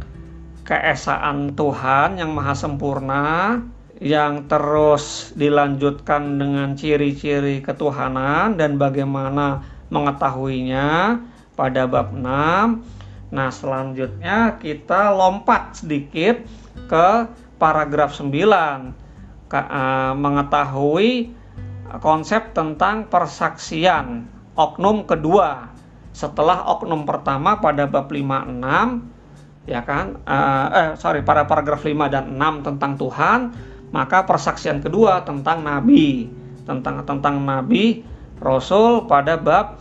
[0.66, 3.62] keesaan Tuhan yang maha sempurna
[4.04, 11.22] yang terus dilanjutkan dengan ciri-ciri ketuhanan dan bagaimana mengetahuinya
[11.56, 13.32] pada bab 6.
[13.32, 16.44] Nah, selanjutnya kita lompat sedikit
[16.92, 17.08] ke
[17.56, 18.28] paragraf 9
[19.48, 21.32] ke, uh, mengetahui
[22.04, 25.72] konsep tentang persaksian oknum kedua.
[26.16, 30.20] Setelah oknum pertama pada bab 56 ya kan?
[30.24, 33.40] Uh, eh sorry pada paragraf 5 dan 6 tentang Tuhan
[33.94, 36.28] maka persaksian kedua tentang nabi
[36.68, 38.02] tentang tentang nabi
[38.42, 39.80] rasul pada bab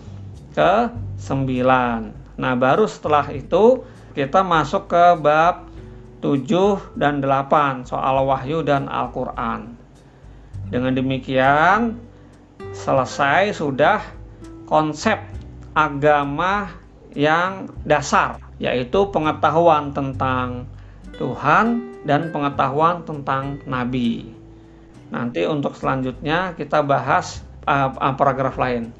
[0.55, 3.83] ke 9 nah baru setelah itu
[4.15, 5.67] kita masuk ke bab
[6.25, 9.77] 7 dan 8 soal wahyu dan Al-Qur'an.
[10.73, 12.01] Dengan demikian
[12.73, 14.01] selesai sudah
[14.65, 15.21] konsep
[15.75, 16.71] agama
[17.15, 20.67] yang dasar, yaitu pengetahuan tentang
[21.15, 24.35] Tuhan dan pengetahuan tentang Nabi.
[25.15, 28.91] Nanti untuk selanjutnya kita bahas uh, paragraf lain.